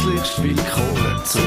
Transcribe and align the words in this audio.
Herzlich 0.00 0.44
willkommen 0.44 1.24
zum 1.26 1.42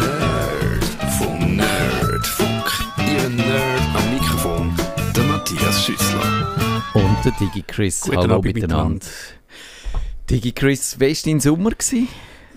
Nerd 0.00 0.84
vom 1.18 1.56
Nerdfunk. 1.56 2.64
Ihr 2.98 3.28
Nerd 3.28 3.82
am 3.94 4.14
Mikrofon, 4.14 4.74
der 5.14 5.24
Matthias 5.24 5.84
Schüssler. 5.84 6.82
Und 6.94 7.16
der 7.22 7.32
Digi 7.32 7.62
Chris. 7.66 8.00
Guten 8.00 8.16
Hallo 8.16 8.36
Abend 8.36 8.54
miteinander. 8.54 9.06
Digi 10.30 10.52
Chris, 10.52 10.98
wie 10.98 11.08
war 11.08 11.22
dein 11.26 11.40
Sommer? 11.40 11.70
Gewesen? 11.72 12.08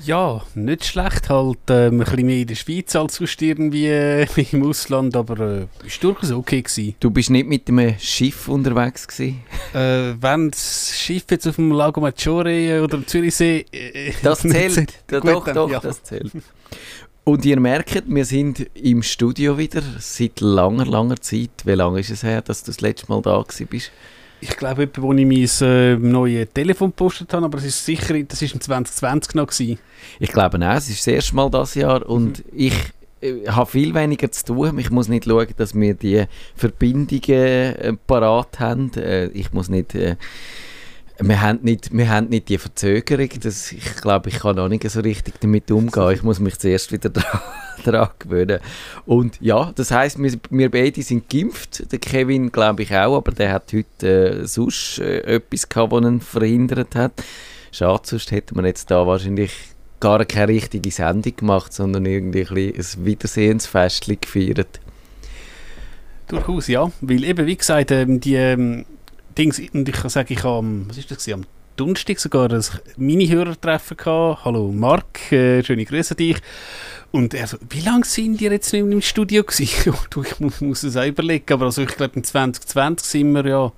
Ja, 0.03 0.41
nicht 0.55 0.85
schlecht. 0.85 1.29
Halt 1.29 1.57
ähm, 1.69 1.95
ein 1.95 1.97
bisschen 1.99 2.25
mehr 2.25 2.37
in 2.37 2.47
der 2.47 2.55
Schweiz 2.55 2.95
als 2.95 3.15
sonst 3.15 3.41
irgendwie 3.41 3.87
äh, 3.87 4.27
im 4.51 4.63
Ausland, 4.63 5.15
aber 5.15 5.39
äh, 5.39 5.87
ist 5.87 6.03
durchaus 6.03 6.31
okay 6.31 6.61
gewesen. 6.61 6.95
Du 6.99 7.09
bist 7.09 7.29
nicht 7.29 7.47
mit 7.47 7.67
einem 7.67 7.97
Schiff 7.99 8.47
unterwegs 8.47 9.07
gewesen? 9.07 9.41
Äh, 9.73 10.13
wenn 10.21 10.51
das 10.51 10.93
Schiff 10.97 11.25
jetzt 11.29 11.47
auf 11.47 11.55
dem 11.55 11.71
Lago 11.71 12.01
Maggiore 12.01 12.77
äh, 12.77 12.79
oder 12.79 12.97
am 12.97 13.07
Zürichsee... 13.07 13.65
Äh, 13.71 14.13
Das 14.23 14.39
zählt. 14.41 14.93
gut, 15.07 15.25
doch, 15.25 15.45
dann 15.45 15.55
doch, 15.55 15.69
ja. 15.69 15.79
das 15.79 16.03
zählt. 16.03 16.31
Und 17.23 17.43
ihr 17.43 17.59
merkt, 17.59 18.03
wir 18.07 18.25
sind 18.25 18.69
im 18.73 19.03
Studio 19.03 19.57
wieder 19.57 19.81
seit 19.99 20.39
langer, 20.39 20.85
langer 20.85 21.19
Zeit. 21.19 21.49
Wie 21.65 21.73
lange 21.73 21.99
ist 21.99 22.09
es 22.09 22.23
her, 22.23 22.41
dass 22.41 22.63
du 22.63 22.71
das 22.71 22.81
letzte 22.81 23.11
Mal 23.11 23.21
da 23.21 23.41
gewesen 23.41 23.67
bist? 23.67 23.91
Ich 24.39 24.55
glaube, 24.55 24.83
etwa, 24.83 25.01
wo 25.01 25.13
ich 25.13 25.25
mein 25.25 25.67
äh, 25.67 25.95
neues 25.95 26.47
Telefon 26.53 26.89
gepostet 26.89 27.33
habe, 27.33 27.45
aber 27.45 27.57
es 27.57 27.65
ist 27.65 27.85
sicher, 27.85 28.21
das 28.23 28.41
war 28.41 28.53
im 28.53 28.61
2020 28.61 29.35
noch. 29.35 29.47
Gewesen. 29.47 29.79
Ich 30.19 30.31
glaube 30.31 30.57
auch, 30.57 30.75
es 30.75 30.89
ist 30.89 30.99
das 30.99 31.07
erste 31.07 31.35
Mal 31.35 31.49
das 31.49 31.75
Jahr 31.75 32.07
und 32.07 32.43
ich 32.53 32.75
äh, 33.21 33.47
habe 33.47 33.69
viel 33.69 33.93
weniger 33.93 34.31
zu 34.31 34.45
tun. 34.45 34.77
Ich 34.77 34.91
muss 34.91 35.07
nicht 35.07 35.25
schauen, 35.25 35.47
dass 35.57 35.73
wir 35.73 35.93
die 35.95 36.25
Verbindungen 36.55 37.21
äh, 37.29 37.93
parat 38.05 38.59
haben. 38.59 38.91
Äh, 38.95 39.27
ich 39.27 39.53
muss 39.53 39.69
nicht... 39.69 39.95
Äh, 39.95 40.17
wir 41.19 41.41
haben, 41.41 41.59
nicht, 41.63 41.95
wir 41.95 42.09
haben 42.09 42.29
nicht 42.29 42.49
die 42.49 42.57
Verzögerung. 42.57 43.29
Das, 43.41 43.71
ich 43.71 43.95
glaube, 43.97 44.29
ich 44.29 44.39
kann 44.39 44.55
noch 44.55 44.67
nicht 44.67 44.89
so 44.89 44.99
richtig 44.99 45.39
damit 45.39 45.71
umgehen. 45.71 46.11
Ich 46.11 46.23
muss 46.23 46.39
mich 46.39 46.59
zuerst 46.59 46.91
wieder 46.91 47.09
dran 47.83 48.09
gewöhnen. 48.19 48.59
Und 49.05 49.39
ja, 49.41 49.71
das 49.75 49.91
heisst, 49.91 50.21
wir, 50.21 50.33
wir 50.49 50.71
beide 50.71 51.01
sind 51.01 51.29
geimpft. 51.29 51.91
Der 51.91 51.99
Kevin, 51.99 52.51
glaube 52.51 52.83
ich, 52.83 52.95
auch. 52.95 53.17
Aber 53.17 53.31
der 53.31 53.51
hat 53.51 53.73
heute 53.73 54.41
äh, 54.41 54.45
sonst 54.45 54.99
äh, 54.99 55.35
etwas 55.35 55.67
gehabt, 55.67 55.93
das 55.93 56.01
ihn 56.03 56.21
verhindert 56.21 56.95
hat. 56.95 57.13
Schade, 57.71 58.03
sonst 58.05 58.31
hätte 58.31 58.55
man 58.55 58.65
jetzt 58.65 58.91
da 58.91 59.05
wahrscheinlich 59.07 59.51
gar 59.99 60.23
keine 60.25 60.49
richtige 60.49 60.91
Sendung 60.91 61.35
gemacht, 61.35 61.73
sondern 61.73 62.05
irgendwie 62.05 62.45
ein, 62.47 62.75
ein 62.75 63.05
Wiedersehensfestchen 63.05 64.21
gefeiert. 64.21 64.79
Durchaus, 66.27 66.67
ja. 66.67 66.91
Weil 67.01 67.23
eben, 67.23 67.47
wie 67.47 67.55
gesagt, 67.55 67.91
ähm, 67.91 68.19
die 68.19 68.35
ähm, 68.35 68.85
Dings, 69.37 69.61
und 69.71 69.87
ich 69.87 69.95
kann 69.95 70.09
sagen, 70.09 70.33
ich 70.33 70.43
habe 70.43 70.57
am, 70.57 70.89
was 70.89 70.97
ist 70.97 71.11
das, 71.11 71.29
am 71.29 71.45
Donnerstag 71.75 72.19
sogar 72.19 72.51
ein 72.51 72.63
Mini-Hörertreffen 72.97 73.95
gehabt. 73.95 74.43
Hallo 74.43 74.71
Marc, 74.71 75.31
äh, 75.31 75.63
schöne 75.63 75.85
Grüße 75.85 76.15
dich. 76.15 76.37
Und 77.11 77.35
er 77.35 77.45
so, 77.45 77.57
wie 77.69 77.81
lange 77.81 78.03
sind 78.03 78.41
ihr 78.41 78.51
jetzt 78.51 78.73
nicht 78.73 78.81
im 78.81 79.01
Studio 79.01 79.43
gewesen? 79.43 79.93
du, 80.09 80.23
ich 80.23 80.39
muss, 80.39 80.59
muss 80.59 80.81
es 80.81 80.97
auch 80.97 81.05
überlegen, 81.05 81.53
aber 81.53 81.65
also 81.65 81.83
ich 81.83 81.89
glaube, 81.89 82.15
im 82.15 82.23
2020 82.23 83.07
sind 83.07 83.31
wir 83.33 83.45
ja 83.45 83.71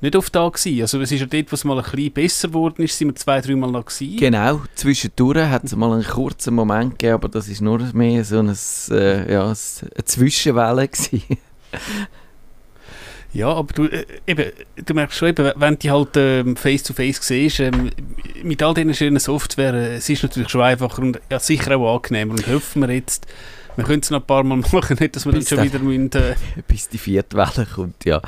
nicht 0.00 0.16
oft 0.16 0.34
da 0.34 0.48
gewesen. 0.48 0.80
Also 0.80 1.00
es 1.00 1.12
ist 1.12 1.20
ja 1.20 1.26
dort, 1.26 1.52
wo 1.52 1.54
es 1.54 1.64
mal 1.64 1.78
ein 1.78 1.84
bisschen 1.84 2.12
besser 2.12 2.48
geworden 2.48 2.82
ist, 2.82 2.98
sind 2.98 3.08
wir 3.08 3.14
zwei, 3.14 3.40
dreimal 3.40 3.70
da 3.70 3.82
gewesen. 3.82 4.16
Genau, 4.16 4.62
zwischendurch 4.74 5.48
hat 5.48 5.62
es 5.62 5.76
mal 5.76 5.92
einen 5.92 6.04
kurzen 6.04 6.54
Moment 6.54 6.98
gegeben, 6.98 7.14
aber 7.14 7.28
das 7.28 7.46
ist 7.46 7.60
nur 7.60 7.78
mehr 7.92 8.24
so 8.24 8.40
ein, 8.40 8.52
äh, 8.90 9.32
ja, 9.32 9.44
eine 9.44 10.04
Zwischenwelle 10.04 10.88
gewesen. 10.88 11.22
Ja, 13.38 13.52
aber 13.52 13.72
du, 13.72 13.84
äh, 13.84 14.04
eben, 14.26 14.50
du 14.84 14.94
merkst 14.94 15.16
schon, 15.16 15.28
eben, 15.28 15.52
wenn 15.54 15.78
du 15.78 15.90
halt 15.90 16.16
ähm, 16.16 16.56
face-to-face 16.56 17.20
siehst, 17.22 17.60
ähm, 17.60 17.90
mit 18.42 18.60
all 18.64 18.74
diesen 18.74 18.92
schönen 18.94 19.20
Software, 19.20 19.74
äh, 19.74 19.96
es 19.98 20.08
ist 20.08 20.24
natürlich 20.24 20.48
schon 20.48 20.62
einfacher 20.62 21.00
und 21.02 21.20
ja, 21.30 21.38
sicher 21.38 21.76
auch 21.76 21.94
angenehmer. 21.94 22.32
Und 22.32 22.48
hoffen 22.48 22.82
wir 22.82 22.92
jetzt, 22.92 23.28
wir 23.76 23.84
können 23.84 24.00
es 24.02 24.10
noch 24.10 24.18
ein 24.18 24.26
paar 24.26 24.42
Mal 24.42 24.56
machen, 24.72 24.96
nicht, 24.98 25.14
dass 25.14 25.24
wir 25.24 25.30
dann 25.30 25.42
Bis 25.42 25.50
schon 25.50 25.58
dann. 25.58 25.72
wieder 25.72 25.78
müssen, 25.78 26.10
äh, 26.14 26.34
bis 26.66 26.88
die 26.88 26.98
vierte 26.98 27.36
Welle 27.36 27.64
kommt, 27.72 28.04
ja. 28.04 28.20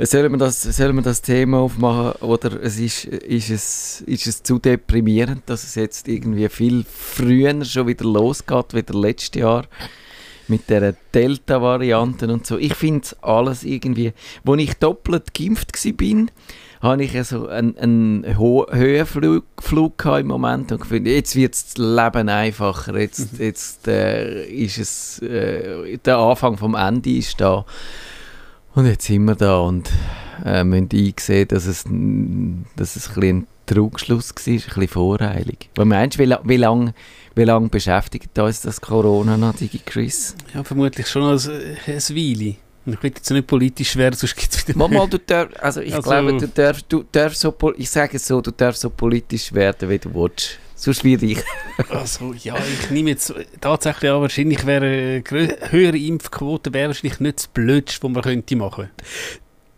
Sollen 0.00 0.32
wir 0.32 0.38
das, 0.38 0.62
sollen 0.62 0.96
wir 0.96 1.02
das 1.02 1.22
Thema 1.22 1.58
aufmachen 1.58 2.20
oder 2.22 2.60
es 2.60 2.80
ist, 2.80 3.04
ist, 3.04 3.50
es, 3.50 4.00
ist 4.00 4.26
es 4.26 4.42
zu 4.42 4.58
deprimierend, 4.58 5.42
dass 5.46 5.62
es 5.62 5.76
jetzt 5.76 6.08
irgendwie 6.08 6.48
viel 6.48 6.84
früher 6.92 7.64
schon 7.64 7.86
wieder 7.86 8.04
losgeht, 8.04 8.74
wie 8.74 8.82
der 8.82 8.96
letzte 8.96 9.38
Jahr 9.38 9.64
mit 10.48 10.70
der 10.70 10.94
Delta-Varianten 11.14 12.30
und 12.30 12.46
so. 12.46 12.58
Ich 12.58 12.74
finde 12.74 13.02
es 13.02 13.22
alles 13.22 13.64
irgendwie, 13.64 14.12
wo 14.44 14.54
ich 14.54 14.74
doppelt 14.74 15.34
geimpft 15.34 15.72
war, 15.84 16.26
habe 16.80 17.04
ich 17.04 17.16
also 17.16 17.48
einen, 17.48 17.76
einen 17.78 18.38
Ho 18.38 18.66
Höhenflug 18.70 19.44
Flug 19.60 20.04
im 20.04 20.26
Moment 20.26 20.72
und 20.72 20.80
gefunden, 20.80 21.06
jetzt 21.06 21.34
wird 21.34 21.54
das 21.54 21.76
Leben 21.76 22.28
einfacher, 22.28 22.98
jetzt, 22.98 23.38
jetzt 23.38 23.88
äh, 23.88 24.44
ist 24.46 24.78
es, 24.78 25.22
äh, 25.22 25.98
der 25.98 26.18
Anfang 26.18 26.56
vom 26.56 26.74
Ende 26.74 27.10
ist 27.10 27.40
da. 27.40 27.64
Und 28.74 28.86
jetzt 28.86 29.06
sind 29.06 29.24
wir 29.24 29.34
da 29.34 29.58
und 29.60 29.90
äh, 30.44 30.62
müssen 30.62 30.90
einsehen, 30.92 31.48
dass 31.48 31.66
es, 31.66 31.84
dass 32.76 32.96
es 32.96 33.08
ein, 33.08 33.14
bisschen 33.14 33.36
ein 33.38 33.46
Trugschluss 33.64 34.34
war, 34.34 34.52
ein 34.52 34.60
bisschen 34.60 34.88
voreilig. 34.88 35.70
Was 35.76 35.86
meinst 35.86 36.18
du, 36.18 36.24
wie, 36.24 36.36
wie 36.44 36.56
lange 36.58 36.94
wie 37.36 37.44
lang 37.44 37.70
beschäftigt 37.70 38.36
uns 38.38 38.62
das 38.62 38.80
Corona 38.80 39.36
noch, 39.36 39.54
Digi 39.54 39.80
Chris? 39.84 40.34
ja, 40.54 40.64
vermutlich 40.64 41.06
schon 41.06 41.22
als 41.22 41.46
äh, 41.46 41.76
ein 41.86 41.98
Weile. 42.10 42.56
Ich 42.88 43.02
will 43.02 43.10
jetzt 43.14 43.30
nicht 43.30 43.46
politisch 43.48 43.96
werden, 43.96 44.14
sonst 44.16 44.36
gibt 44.36 44.54
es 44.54 44.66
wieder... 44.68 44.78
Mal, 44.78 44.88
mal, 44.88 45.08
du 45.08 45.18
darf, 45.18 45.48
also 45.58 45.80
ich 45.80 45.92
Also- 45.94 46.08
glaube, 46.10 46.36
du 46.36 46.46
darfst, 46.48 46.86
du 46.88 47.04
darfst 47.10 47.40
so, 47.40 47.54
ich 47.76 47.90
sage 47.90 48.16
es 48.16 48.26
so, 48.26 48.40
du 48.40 48.52
darfst 48.52 48.80
so 48.82 48.90
politisch 48.90 49.52
werden, 49.52 49.88
wie 49.90 49.98
du 49.98 50.14
willst. 50.14 50.58
Sonst 50.76 51.02
werde 51.04 51.26
ich. 51.26 51.38
Also, 51.90 52.32
ja, 52.34 52.54
ich 52.56 52.90
nehme 52.90 53.10
jetzt 53.10 53.34
tatsächlich 53.60 54.10
an, 54.10 54.20
wahrscheinlich 54.22 54.64
wäre 54.66 54.86
eine 54.86 55.20
grö- 55.20 55.70
höhere 55.70 55.96
Impfquote 55.98 56.72
wäre 56.72 56.88
wahrscheinlich 56.88 57.18
nicht 57.20 57.38
das 57.38 57.46
Blödste, 57.48 58.02
was 58.04 58.10
man 58.12 58.22
könnte 58.22 58.56
machen. 58.56 58.90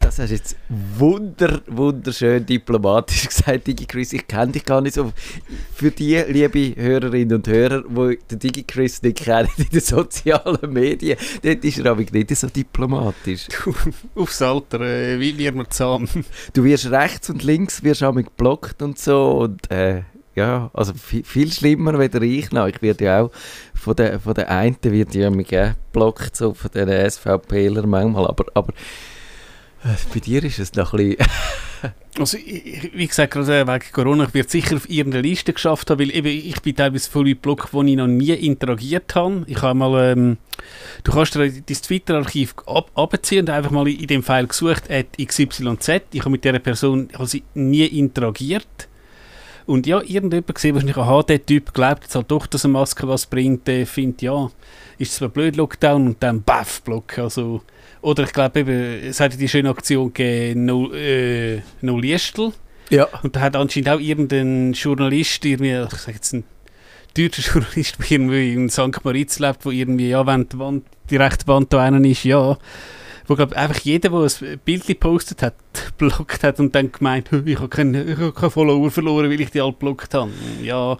Das 0.08 0.18
hast 0.20 0.30
du 0.30 0.34
jetzt 0.36 0.56
wunder, 0.70 1.60
wunderschön 1.66 2.46
diplomatisch 2.46 3.28
gesagt, 3.28 3.66
Digi 3.66 3.84
Chris. 3.84 4.14
Ich 4.14 4.26
kenne 4.26 4.52
dich 4.52 4.64
gar 4.64 4.80
nicht 4.80 4.94
so. 4.94 5.12
Für 5.74 5.90
die, 5.90 6.16
liebe 6.28 6.80
Hörerinnen 6.80 7.36
und 7.36 7.46
Hörer, 7.46 7.82
die 7.82 8.18
den 8.30 8.38
Digi 8.38 8.62
Chris 8.62 9.02
nicht 9.02 9.18
kennen 9.18 9.50
in 9.58 9.68
den 9.68 9.80
sozialen 9.82 10.72
Medien, 10.72 11.18
dort 11.42 11.62
ist 11.62 11.80
er 11.80 11.90
aber 11.90 12.00
nicht 12.00 12.34
so 12.34 12.46
diplomatisch. 12.46 13.48
Aufs 14.14 14.40
Alter, 14.40 14.80
äh, 14.80 15.20
wie 15.20 15.50
man 15.50 15.70
zahm? 15.70 16.08
Du 16.54 16.64
wirst 16.64 16.90
rechts 16.90 17.28
und 17.28 17.42
links 17.42 17.82
wirst 17.82 18.02
auch 18.02 18.14
geblockt 18.14 18.80
und 18.80 18.98
so 18.98 19.40
und 19.40 19.70
äh, 19.70 20.04
ja, 20.34 20.70
also 20.72 20.94
viel, 20.94 21.52
schlimmer 21.52 21.98
weder 21.98 22.22
ich 22.22 22.50
noch. 22.50 22.66
Ich 22.66 22.80
werde 22.80 23.04
ja 23.04 23.24
auch 23.24 23.30
von 23.74 23.94
der, 23.94 24.20
von 24.20 24.32
der 24.32 24.50
einen 24.50 24.78
wird 24.80 25.14
ja 25.14 25.28
mich 25.28 25.48
geblockt, 25.48 26.34
so 26.34 26.54
von 26.54 26.70
den 26.70 27.10
SVPler 27.10 27.86
manchmal, 27.86 28.26
aber, 28.26 28.46
aber 28.54 28.72
bei 29.82 30.20
dir 30.20 30.42
ist 30.44 30.58
es 30.58 30.74
noch 30.74 30.92
ein 30.92 31.16
bisschen... 31.16 31.26
Also, 32.18 32.36
wie 32.36 33.06
gesagt, 33.06 33.32
gerade 33.32 33.64
wegen 33.68 33.92
Corona, 33.92 34.24
ich 34.24 34.34
werde 34.34 34.48
sicher 34.48 34.74
auf 34.74 34.90
irgendeine 34.90 35.22
Liste 35.22 35.52
geschafft 35.52 35.88
haben, 35.88 36.00
weil 36.00 36.12
eben, 36.12 36.26
ich 36.26 36.60
bin 36.62 36.74
teilweise 36.74 37.08
von 37.08 37.20
Leuten 37.20 37.36
geblockt, 37.36 37.72
wo 37.72 37.82
ich 37.84 37.94
noch 37.94 38.08
nie 38.08 38.32
interagiert 38.32 39.14
habe. 39.14 39.44
Ich 39.46 39.62
habe 39.62 39.78
mal, 39.78 40.12
ähm, 40.12 40.38
du 41.04 41.12
kannst 41.12 41.36
dein 41.36 41.64
Twitter-Archiv 41.64 42.56
ab 42.66 42.90
abziehen 42.96 43.42
und 43.42 43.50
einfach 43.50 43.70
mal 43.70 43.86
in 43.86 44.08
dem 44.08 44.24
File 44.24 44.48
gesucht, 44.48 44.90
at 44.90 45.06
XYZ. 45.16 46.02
Ich 46.12 46.20
habe 46.20 46.30
mit 46.30 46.42
dieser 46.42 46.58
Person 46.58 47.08
sie 47.26 47.44
nie 47.54 47.86
interagiert. 47.86 48.88
Und 49.66 49.86
ja, 49.86 50.00
irgendjemand 50.00 50.52
gesehen, 50.52 50.74
wahrscheinlich, 50.74 50.96
aha, 50.96 51.22
der 51.22 51.46
Typ 51.46 51.72
glaubt 51.72 52.02
jetzt 52.02 52.16
halt 52.16 52.30
doch, 52.32 52.48
dass 52.48 52.64
eine 52.64 52.72
Maske 52.72 53.06
was 53.06 53.26
bringt, 53.26 53.68
der 53.68 53.86
findet, 53.86 54.22
ja, 54.22 54.50
ist 54.98 55.14
zwar 55.14 55.28
blöd 55.28 55.54
Lockdown 55.54 56.06
und 56.06 56.22
dann 56.22 56.42
baff 56.42 56.82
Block, 56.82 57.16
also... 57.18 57.62
Oder 58.00 58.24
ich 58.24 58.32
glaube 58.32 58.60
eben, 58.60 59.08
es 59.08 59.20
hat 59.20 59.38
die 59.38 59.48
schöne 59.48 59.70
Aktion 59.70 60.12
gegeben, 60.12 60.64
No, 60.64 60.92
äh, 60.92 61.60
no 61.80 61.98
Liestel. 61.98 62.52
Ja. 62.90 63.06
Und 63.22 63.36
da 63.36 63.40
hat 63.40 63.56
anscheinend 63.56 63.90
auch 63.90 64.00
irgendein 64.00 64.72
Journalist, 64.72 65.44
irgendwie, 65.44 65.72
ich 65.72 65.98
sage 65.98 66.16
jetzt 66.16 66.32
ein 66.32 66.44
deutscher 67.16 67.42
Journalist, 67.52 67.96
der 67.98 68.10
irgendwie 68.10 68.54
in 68.54 68.70
St. 68.70 69.04
Moritz 69.04 69.38
lebt, 69.38 69.64
wo 69.64 69.70
irgendwie, 69.70 70.10
ja, 70.10 70.26
wenn 70.26 70.48
die, 70.48 70.58
Wand, 70.58 70.84
die 71.10 71.16
rechte 71.16 71.46
Wand 71.46 71.72
da 71.72 71.82
einen 71.82 72.04
ist, 72.04 72.24
ja. 72.24 72.56
Wo, 73.26 73.34
glaube 73.34 73.56
einfach 73.56 73.80
jeder, 73.80 74.08
der 74.08 74.20
ein 74.20 74.58
Bild 74.64 74.86
gepostet 74.86 75.42
hat, 75.42 75.54
blockt 75.98 76.42
hat 76.42 76.60
und 76.60 76.74
dann 76.74 76.90
gemeint, 76.92 77.30
«Hö, 77.30 77.42
ich 77.46 77.58
habe 77.58 77.68
keinen, 77.68 78.18
habe 78.18 78.32
keinen 78.32 78.50
Follower 78.50 78.90
verloren, 78.90 79.30
weil 79.30 79.40
ich 79.40 79.50
die 79.50 79.60
alle 79.60 79.72
blockt 79.72 80.14
habe. 80.14 80.30
Ja, 80.62 80.96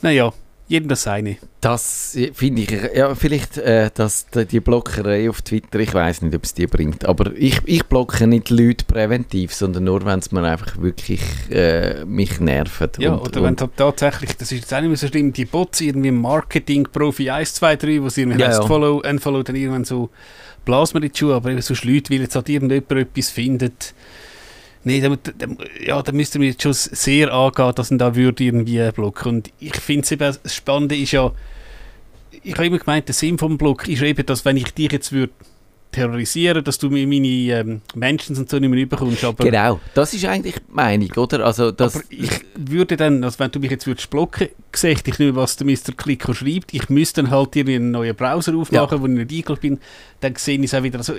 naja, 0.00 0.32
jedem 0.72 0.88
das 0.88 1.02
seine. 1.02 1.36
Das 1.60 2.16
äh, 2.16 2.32
finde 2.32 2.62
ich, 2.62 2.70
ja, 2.96 3.14
vielleicht 3.14 3.58
äh, 3.58 3.90
dass 3.94 4.26
die- 4.50 4.60
Blockerei 4.60 5.28
auf 5.28 5.42
Twitter, 5.42 5.78
ich 5.80 5.92
weiß 5.94 6.22
nicht, 6.22 6.34
ob 6.34 6.44
es 6.44 6.54
die 6.54 6.66
bringt, 6.66 7.04
aber 7.04 7.32
ich, 7.36 7.60
ich 7.66 7.84
blocke 7.84 8.26
nicht 8.26 8.50
Leute 8.50 8.84
präventiv, 8.84 9.54
sondern 9.54 9.84
nur, 9.84 10.04
wenn 10.04 10.18
es 10.18 10.32
mir 10.32 10.42
einfach 10.42 10.80
wirklich 10.80 11.20
äh, 11.50 12.04
mich 12.04 12.40
nervt. 12.40 12.98
Ja, 12.98 13.12
und, 13.12 13.20
oder 13.28 13.42
wenn 13.42 13.50
und, 13.50 13.60
halt 13.60 13.76
tatsächlich, 13.76 14.36
das 14.36 14.50
ist 14.50 14.60
jetzt 14.60 14.74
auch 14.74 14.80
nicht 14.80 14.88
mehr 14.88 14.96
so 14.96 15.06
schlimm, 15.08 15.32
die 15.32 15.44
Bots, 15.44 15.80
irgendwie 15.80 16.10
Marketing-Profi 16.10 17.30
1, 17.30 17.54
2, 17.54 17.76
3, 17.76 18.02
wo 18.02 18.08
sie 18.08 18.22
irgendwie 18.22 18.40
Ja, 18.40 18.48
heißt, 18.48 18.60
ja. 18.60 18.66
Follow, 18.66 19.02
Unfollow, 19.08 19.42
dann 19.42 19.56
irgendwann 19.56 19.84
so 19.84 20.10
blasen 20.64 20.94
wir 20.94 21.02
in 21.06 21.12
die 21.12 21.18
Schuhe, 21.18 21.34
aber 21.34 21.50
eben 21.50 21.60
so 21.60 21.74
Leute, 21.82 22.10
weil 22.12 22.20
jetzt 22.20 22.34
halt 22.36 22.48
irgendjemand 22.48 22.90
etwas 23.00 23.30
findet, 23.30 23.94
Nein, 24.84 25.02
da, 25.02 25.16
da, 25.32 25.46
ja, 25.84 26.02
da 26.02 26.12
müsste 26.12 26.38
man 26.38 26.48
jetzt 26.48 26.62
schon 26.62 26.72
sehr 26.72 27.32
angehen, 27.32 27.72
dass 27.74 27.90
man 27.90 27.98
da 27.98 28.16
würde 28.16 28.42
irgendwie 28.42 28.90
blocken. 28.90 29.36
Und 29.36 29.52
ich 29.60 29.76
finde 29.76 30.02
es 30.02 30.10
eben, 30.10 30.36
das 30.42 30.54
Spannende 30.54 30.96
ist 30.96 31.12
ja, 31.12 31.30
ich 32.42 32.54
habe 32.54 32.66
immer 32.66 32.78
gemeint, 32.78 33.06
der 33.06 33.14
Sinn 33.14 33.38
vom 33.38 33.58
Block 33.58 33.86
ist 33.86 34.02
eben, 34.02 34.26
dass 34.26 34.44
wenn 34.44 34.56
ich 34.56 34.74
dich 34.74 34.90
jetzt 34.90 35.12
würde 35.12 35.32
terrorisieren, 35.92 36.64
dass 36.64 36.78
du 36.78 36.90
mir 36.90 37.06
meine 37.06 37.26
ähm, 37.26 37.80
Menschen 37.94 38.36
und 38.36 38.48
so 38.48 38.58
nicht 38.58 38.70
mehr 38.70 38.80
überkommst. 38.80 39.22
Aber, 39.24 39.44
Genau, 39.44 39.78
das 39.94 40.14
ist 40.14 40.24
eigentlich 40.24 40.54
die 40.54 40.72
Meinung, 40.72 41.10
oder? 41.16 41.44
Also 41.44 41.70
das, 41.70 41.96
aber 41.96 42.04
ich 42.08 42.30
würde 42.56 42.96
dann, 42.96 43.22
also 43.22 43.38
wenn 43.38 43.50
du 43.50 43.60
mich 43.60 43.70
jetzt 43.70 43.86
würdest 43.86 44.10
blocken, 44.10 44.48
sehe 44.74 44.92
ich 44.92 45.04
nicht 45.04 45.18
mehr, 45.18 45.36
was 45.36 45.56
der 45.56 45.66
Mr. 45.66 45.92
Klicker 45.96 46.34
schreibt. 46.34 46.74
Ich 46.74 46.88
müsste 46.88 47.22
dann 47.22 47.30
halt 47.30 47.54
dir 47.54 47.66
einen 47.66 47.90
neuen 47.90 48.16
Browser 48.16 48.56
aufmachen, 48.56 49.00
wo 49.00 49.06
ich 49.06 49.12
nicht 49.12 49.30
eingeloggt 49.32 49.62
bin. 49.62 49.78
Dann 50.20 50.34
sehe 50.36 50.58
ich 50.58 50.64
es 50.64 50.74
auch 50.74 50.82
wieder. 50.82 50.98
Also, 50.98 51.14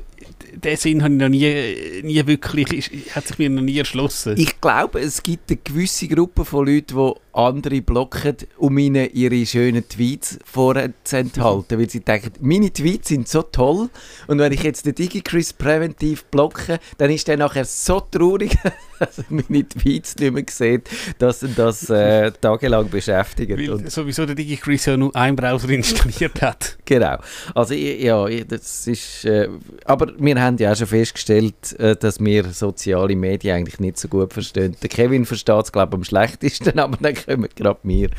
den 0.54 0.78
Sinn 0.78 1.04
habe 1.04 1.14
ich 1.14 1.20
noch 1.20 1.30
nie, 1.30 2.02
nie 2.04 2.26
wirklich, 2.26 2.74
ist, 2.74 3.16
hat 3.16 3.28
sich 3.28 3.38
mir 3.38 3.50
noch 3.50 3.62
nie 3.62 3.78
erschlossen. 3.78 4.36
Ich 4.38 4.60
glaube, 4.60 5.00
es 5.00 5.22
gibt 5.24 5.50
eine 5.50 5.60
gewisse 5.64 6.08
Gruppe 6.08 6.46
von 6.46 6.66
Leuten, 6.66 6.96
die 6.96 7.14
andere 7.34 7.82
blocken, 7.82 8.38
um 8.58 8.78
ihnen 8.78 9.10
ihre 9.14 9.46
schönen 9.46 9.88
Tweets 9.88 10.40
vorzuenthalten. 10.46 11.80
Weil 11.80 11.90
sie 11.90 12.02
denken, 12.02 12.32
meine 12.42 12.72
Tweets 12.72 13.10
sind 13.10 13.28
so 13.28 13.42
toll 13.42 13.90
und 14.28 14.40
wenn 14.40 14.54
ich 14.54 14.64
jetzt 14.64 14.86
den 14.86 14.96
DigiChris 14.96 15.54
präventiv 15.54 16.26
blocke, 16.26 16.80
dann 16.98 17.10
ist 17.10 17.28
der 17.28 17.38
nachher 17.38 17.66
so 17.66 18.00
traurig, 18.00 18.56
dass 19.06 19.20
er 19.20 19.26
meine 19.30 19.68
Tweets 19.68 20.16
nicht 20.18 20.34
mehr 20.34 20.44
sieht, 20.50 20.90
dass 21.18 21.44
ihn 21.44 21.54
das 21.56 21.90
äh, 21.90 22.32
tagelang 22.32 22.90
beschäftigt. 22.90 23.52
Weil 23.52 23.70
Und, 23.70 23.92
sowieso 23.92 24.26
der 24.26 24.36
DigiChris 24.36 24.86
ja 24.86 24.98
nur 24.98 25.16
einen 25.16 25.36
Browser 25.36 25.70
installiert 25.70 26.42
hat. 26.42 26.78
genau. 26.86 27.18
Also 27.56 27.74
ja, 27.74 28.28
das 28.44 28.88
ist... 28.88 29.26
Äh, 29.26 29.50
aber 29.86 30.14
wir 30.18 30.42
haben 30.42 30.58
ja 30.58 30.72
auch 30.72 30.76
schon 30.76 30.88
festgestellt, 30.88 31.80
äh, 31.80 31.96
dass 31.96 32.20
wir 32.20 32.46
soziale 32.46 33.16
Medien 33.16 33.56
eigentlich 33.56 33.80
nicht 33.80 33.98
so 33.98 34.08
gut 34.08 34.34
verstehen. 34.34 34.76
Der 34.82 34.90
Kevin 34.90 35.26
versteht 35.26 35.64
es, 35.64 35.72
glaube 35.72 35.92
ich, 35.92 35.96
am 35.96 36.04
schlechtesten, 36.04 36.80
aber 36.80 36.98
dann 36.98 37.16
kommen 37.16 37.50
gerade 37.56 37.80
wir. 37.84 38.10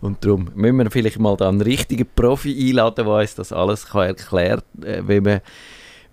Und 0.00 0.24
darum 0.24 0.50
müssen 0.54 0.78
wir 0.78 0.90
vielleicht 0.90 1.18
mal 1.18 1.36
da 1.36 1.48
einen 1.48 1.60
richtigen 1.60 2.06
Profi 2.14 2.68
einladen, 2.70 3.04
der 3.04 3.06
uns 3.06 3.34
das 3.34 3.52
alles 3.52 3.86
kann 3.86 4.08
erklären 4.08 4.62
kann, 4.80 4.88
äh, 4.88 5.02
wie 5.06 5.20
man 5.20 5.40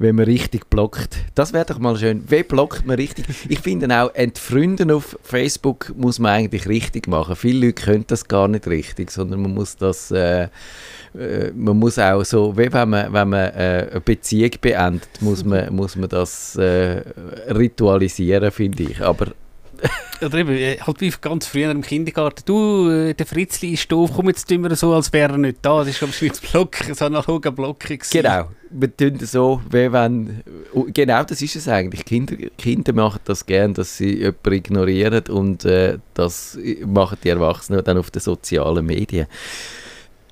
wenn 0.01 0.15
man 0.15 0.25
richtig 0.25 0.69
blockt. 0.69 1.17
Das 1.35 1.53
wäre 1.53 1.65
doch 1.65 1.79
mal 1.79 1.95
schön. 1.95 2.23
Wie 2.27 2.43
blockt 2.43 2.85
man 2.85 2.95
richtig? 2.95 3.25
Ich 3.47 3.59
finde 3.59 3.87
auch, 3.95 4.13
entfreunden 4.15 4.89
auf 4.91 5.17
Facebook 5.21 5.93
muss 5.95 6.17
man 6.17 6.31
eigentlich 6.31 6.67
richtig 6.67 7.07
machen. 7.07 7.35
Viele 7.35 7.67
Leute 7.67 7.83
können 7.83 8.05
das 8.07 8.27
gar 8.27 8.47
nicht 8.47 8.67
richtig, 8.67 9.11
sondern 9.11 9.41
man 9.41 9.53
muss 9.53 9.77
das, 9.77 10.11
äh, 10.11 10.43
äh, 11.13 11.51
man 11.55 11.77
muss 11.77 11.99
auch 11.99 12.23
so, 12.23 12.57
wie 12.57 12.71
wenn 12.73 12.89
man, 12.89 13.13
wenn 13.13 13.29
man 13.29 13.51
äh, 13.51 13.87
eine 13.91 14.01
Beziehung 14.01 14.51
beendet, 14.59 15.09
muss 15.21 15.45
man, 15.45 15.73
muss 15.75 15.95
man 15.95 16.09
das 16.09 16.55
äh, 16.55 17.03
ritualisieren, 17.49 18.51
finde 18.51 18.83
ich. 18.83 19.01
Aber 19.01 19.27
Oder 20.21 20.37
eben, 20.37 20.51
äh, 20.51 20.77
halt 20.79 21.01
wie 21.01 21.11
ganz 21.19 21.47
früher 21.47 21.71
im 21.71 21.81
Kindergarten. 21.81 22.43
Du, 22.45 22.89
äh, 22.89 23.13
der 23.13 23.25
Fritzli 23.25 23.73
ist 23.73 23.91
doof, 23.91 24.11
komm 24.15 24.27
jetzt 24.27 24.51
immer 24.51 24.75
so, 24.75 24.93
als 24.93 25.11
wäre 25.13 25.33
er 25.33 25.37
nicht 25.37 25.57
da. 25.61 25.79
Das 25.79 25.89
ist 25.89 25.99
glaube 25.99 26.13
ich 26.19 26.29
das 26.29 26.39
Block, 26.39 26.77
das 26.87 27.01
analoge 27.01 27.51
Block. 27.51 27.79
gewesen. 27.79 28.09
Genau, 28.11 28.49
wir 28.69 28.95
tun 28.95 29.19
so, 29.21 29.61
wie 29.69 29.91
wenn, 29.91 30.43
genau 30.93 31.23
das 31.23 31.41
ist 31.41 31.55
es 31.55 31.67
eigentlich. 31.67 32.05
Kinder, 32.05 32.35
Kinder 32.57 32.93
machen 32.93 33.21
das 33.25 33.45
gern, 33.45 33.73
dass 33.73 33.97
sie 33.97 34.19
jemanden 34.19 34.53
ignorieren 34.53 35.23
und 35.29 35.65
äh, 35.65 35.97
das 36.13 36.57
machen 36.85 37.17
die 37.23 37.29
Erwachsenen 37.29 37.83
dann 37.83 37.97
auf 37.97 38.11
den 38.11 38.21
sozialen 38.21 38.85
Medien. 38.85 39.27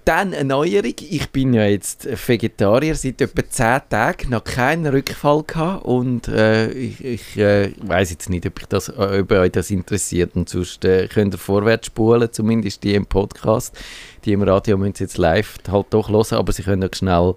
Dann 0.09 0.33
eine 0.33 0.43
Neuerung. 0.43 0.95
Ich 1.07 1.29
bin 1.29 1.53
ja 1.53 1.65
jetzt 1.65 2.07
Vegetarier 2.27 2.95
seit 2.95 3.21
etwa 3.21 3.47
10 3.47 3.81
Tagen, 3.89 4.31
noch 4.31 4.43
keinen 4.43 4.87
Rückfall 4.87 5.43
gehabt 5.43 5.85
und 5.85 6.27
äh, 6.27 6.71
ich, 6.71 7.05
ich 7.05 7.37
äh, 7.37 7.73
weiß 7.77 8.09
jetzt 8.09 8.27
nicht, 8.27 8.43
ob, 8.47 8.59
ich 8.59 8.65
das, 8.65 8.89
äh, 8.89 9.19
ob 9.21 9.31
euch 9.31 9.51
das 9.51 9.69
interessiert 9.69 10.35
und 10.35 10.49
sonst 10.49 10.83
äh, 10.83 11.07
könnt 11.07 11.35
ihr 11.35 11.37
vorwärts 11.37 11.85
spulen, 11.85 12.27
zumindest 12.31 12.83
die 12.83 12.95
im 12.95 13.05
Podcast. 13.05 13.79
Die 14.25 14.33
im 14.33 14.41
Radio 14.41 14.79
müssen 14.79 14.95
jetzt 14.97 15.19
live 15.19 15.59
halt 15.71 15.85
doch 15.91 16.09
hören, 16.09 16.39
aber 16.39 16.53
sie 16.53 16.63
können 16.63 16.83
auch 16.83 16.95
schnell 16.95 17.35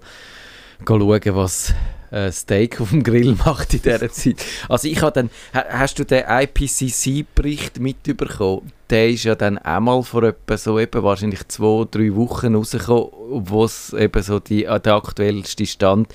schauen, 0.89 1.37
was 1.37 1.75
äh, 2.13 2.31
Steak 2.31 2.81
auf 2.81 2.91
dem 2.91 3.03
Grill 3.03 3.35
macht 3.35 3.75
in 3.75 3.83
dieser 3.83 4.11
Zeit. 4.11 4.45
Also 4.69 4.87
ich 4.87 5.03
habe 5.03 5.13
dann, 5.13 5.31
ha- 5.55 5.65
hast 5.71 5.99
du 5.99 6.05
den 6.05 6.23
IPCC-Bericht 6.29 7.81
mitbekommen? 7.81 8.71
Der 8.91 9.09
ist 9.09 9.25
ja 9.25 9.35
dann 9.35 9.59
einmal 9.59 10.03
vor 10.03 10.23
etwa 10.25 10.57
so 10.57 10.79
eben 10.79 11.03
wahrscheinlich 11.03 11.49
zwei, 11.49 11.87
drei 11.91 12.15
Wochen 12.15 12.55
rausgekommen, 12.55 13.09
wo 13.49 13.65
es 13.65 13.93
eben 13.95 14.23
so 14.23 14.39
die, 14.39 14.65
äh, 14.67 14.79
der 14.81 14.95
aktuellste 14.95 15.65
Stand 15.67 16.13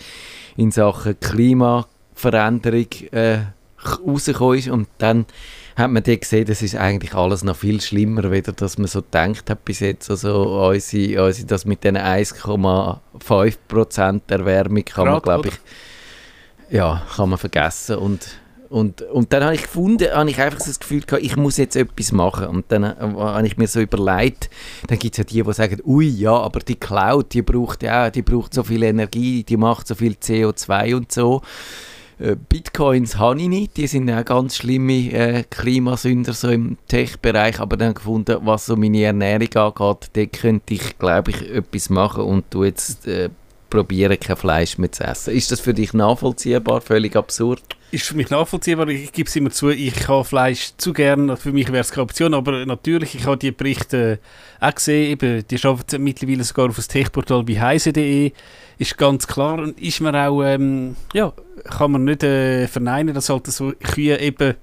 in 0.56 0.72
Sachen 0.72 1.20
Klimaveränderung 1.20 2.88
äh, 3.12 3.40
rausgekommen 4.06 4.60
ist 4.60 4.70
und 4.70 4.88
dann 5.00 5.26
hat 5.78 5.92
man 5.92 6.02
dann 6.02 6.20
gesehen, 6.20 6.48
das 6.48 6.64
ist 6.64 6.76
eigentlich 6.76 7.14
alles 7.14 7.44
noch 7.44 7.56
viel 7.56 7.80
schlimmer, 7.82 8.32
weder 8.32 8.52
dass 8.52 8.80
man 8.80 8.88
so 8.88 9.04
gedacht 9.04 9.52
hat 9.52 9.64
bis 9.64 9.82
jetzt. 9.82 10.10
Also 10.10 10.70
unsere, 10.72 11.24
unsere, 11.24 11.46
das 11.46 11.66
mit 11.66 11.84
den 11.84 11.98
1,5% 11.98 14.22
Erwärmung 14.28 14.86
kann 14.86 15.06
man, 15.06 15.14
Grad, 15.14 15.24
glaube 15.24 15.50
ich, 15.50 15.60
ja, 16.72 17.04
kann 17.16 17.30
man 17.30 17.38
vergessen. 17.38 17.98
Und, 17.98 18.28
und, 18.70 19.04
und 19.04 19.32
dann 19.32 19.44
habe 19.44 19.54
ich 19.54 19.62
gefunden, 19.62 20.12
habe 20.12 20.32
ich 20.32 20.42
einfach 20.42 20.62
so 20.62 20.66
das 20.66 20.80
Gefühl 20.80 21.02
gehabt, 21.02 21.24
ich 21.24 21.36
muss 21.36 21.58
jetzt 21.58 21.76
etwas 21.76 22.12
machen. 22.12 22.48
Und 22.48 22.72
dann 22.72 22.84
äh, 22.84 22.96
habe 23.00 23.46
ich 23.46 23.58
mir 23.58 23.68
so 23.68 23.80
überlegt, 23.80 24.50
dann 24.88 24.98
gibt 24.98 25.14
es 25.14 25.20
ja 25.20 25.26
die, 25.26 25.44
die 25.44 25.54
sagen, 25.54 25.80
ui, 25.86 26.08
ja, 26.08 26.34
aber 26.34 26.62
die 26.62 26.80
Cloud, 26.80 27.36
die 27.36 27.44
braucht 27.44 27.84
ja, 27.84 28.10
die 28.10 28.24
braucht 28.24 28.56
so 28.56 28.64
viel 28.64 28.82
Energie, 28.82 29.44
die 29.44 29.58
macht 29.58 29.88
so 29.88 29.94
viel 29.94 30.14
CO2 30.14 30.96
und 30.96 31.12
so. 31.12 31.44
Äh, 32.20 32.36
Bitcoins 32.36 33.18
habe 33.18 33.40
ich 33.40 33.48
nicht, 33.48 33.78
die 33.78 33.88
sind 33.88 34.08
ja 34.08 34.24
ganz 34.24 34.58
schlimme 34.58 35.12
äh, 35.12 35.44
Klimasünder 35.50 36.34
so 36.34 36.50
im 36.50 36.78
Tech-Bereich, 36.88 37.60
aber 37.60 37.78
dann 37.78 37.94
gefunden, 37.94 38.38
was 38.42 38.66
so 38.66 38.76
meine 38.76 39.04
Ernährung 39.04 39.54
angeht, 39.54 40.10
da 40.14 40.26
könnte 40.26 40.74
ich, 40.74 40.98
glaube 40.98 41.32
ich, 41.32 41.50
etwas 41.50 41.90
machen 41.90 42.24
und 42.24 42.50
tu 42.50 42.64
jetzt 42.64 43.08
äh, 43.08 43.30
probieren, 43.70 44.20
kein 44.20 44.38
Fleisch 44.38 44.78
mehr 44.78 44.92
zu 44.92 45.04
essen. 45.04 45.34
Ist 45.34 45.52
das 45.52 45.60
für 45.60 45.74
dich 45.74 45.94
nachvollziehbar? 45.94 46.82
Völlig 46.82 47.16
absurd? 47.16 47.62
Ist 47.92 48.06
für 48.06 48.16
mich 48.16 48.30
nachvollziehbar. 48.30 48.88
Ich 48.90 49.12
gebe 49.12 49.30
es 49.30 49.36
immer 49.36 49.52
zu, 49.52 49.70
ich 49.70 50.08
habe 50.08 50.26
Fleisch 50.26 50.72
zu 50.78 50.94
gern. 50.94 51.38
Für 51.38 51.52
mich 51.52 51.68
wäre 51.68 51.82
es 51.82 51.92
keine 51.92 52.04
Option. 52.04 52.34
Aber 52.34 52.66
natürlich, 52.66 53.16
ich 53.16 53.26
habe 53.26 53.38
die 53.38 53.52
Berichte 53.52 54.20
auch 54.60 54.76
gesehen. 54.76 55.12
Eben, 55.12 55.48
die 55.48 55.64
arbeiten 55.64 56.04
mittlerweile 56.04 56.44
sogar 56.44 56.70
auf 56.70 56.76
das 56.76 56.88
Tech-Portal 56.88 57.48
wie 57.48 57.60
heise.de. 57.60 58.32
Ist 58.78 58.98
ganz 58.98 59.28
klar. 59.28 59.60
Und 59.60 59.80
ist 59.82 60.02
mir 60.02 60.14
auch, 60.14 60.44
ähm, 60.44 60.96
ja, 61.14 61.34
kann 61.64 61.92
man 61.92 62.04
nicht 62.06 62.24
äh, 62.24 62.68
verneinen, 62.68 63.14
dass 63.14 63.30
halt 63.30 63.48
so 63.48 63.72
Kühe 63.72 64.20
eben 64.20 64.56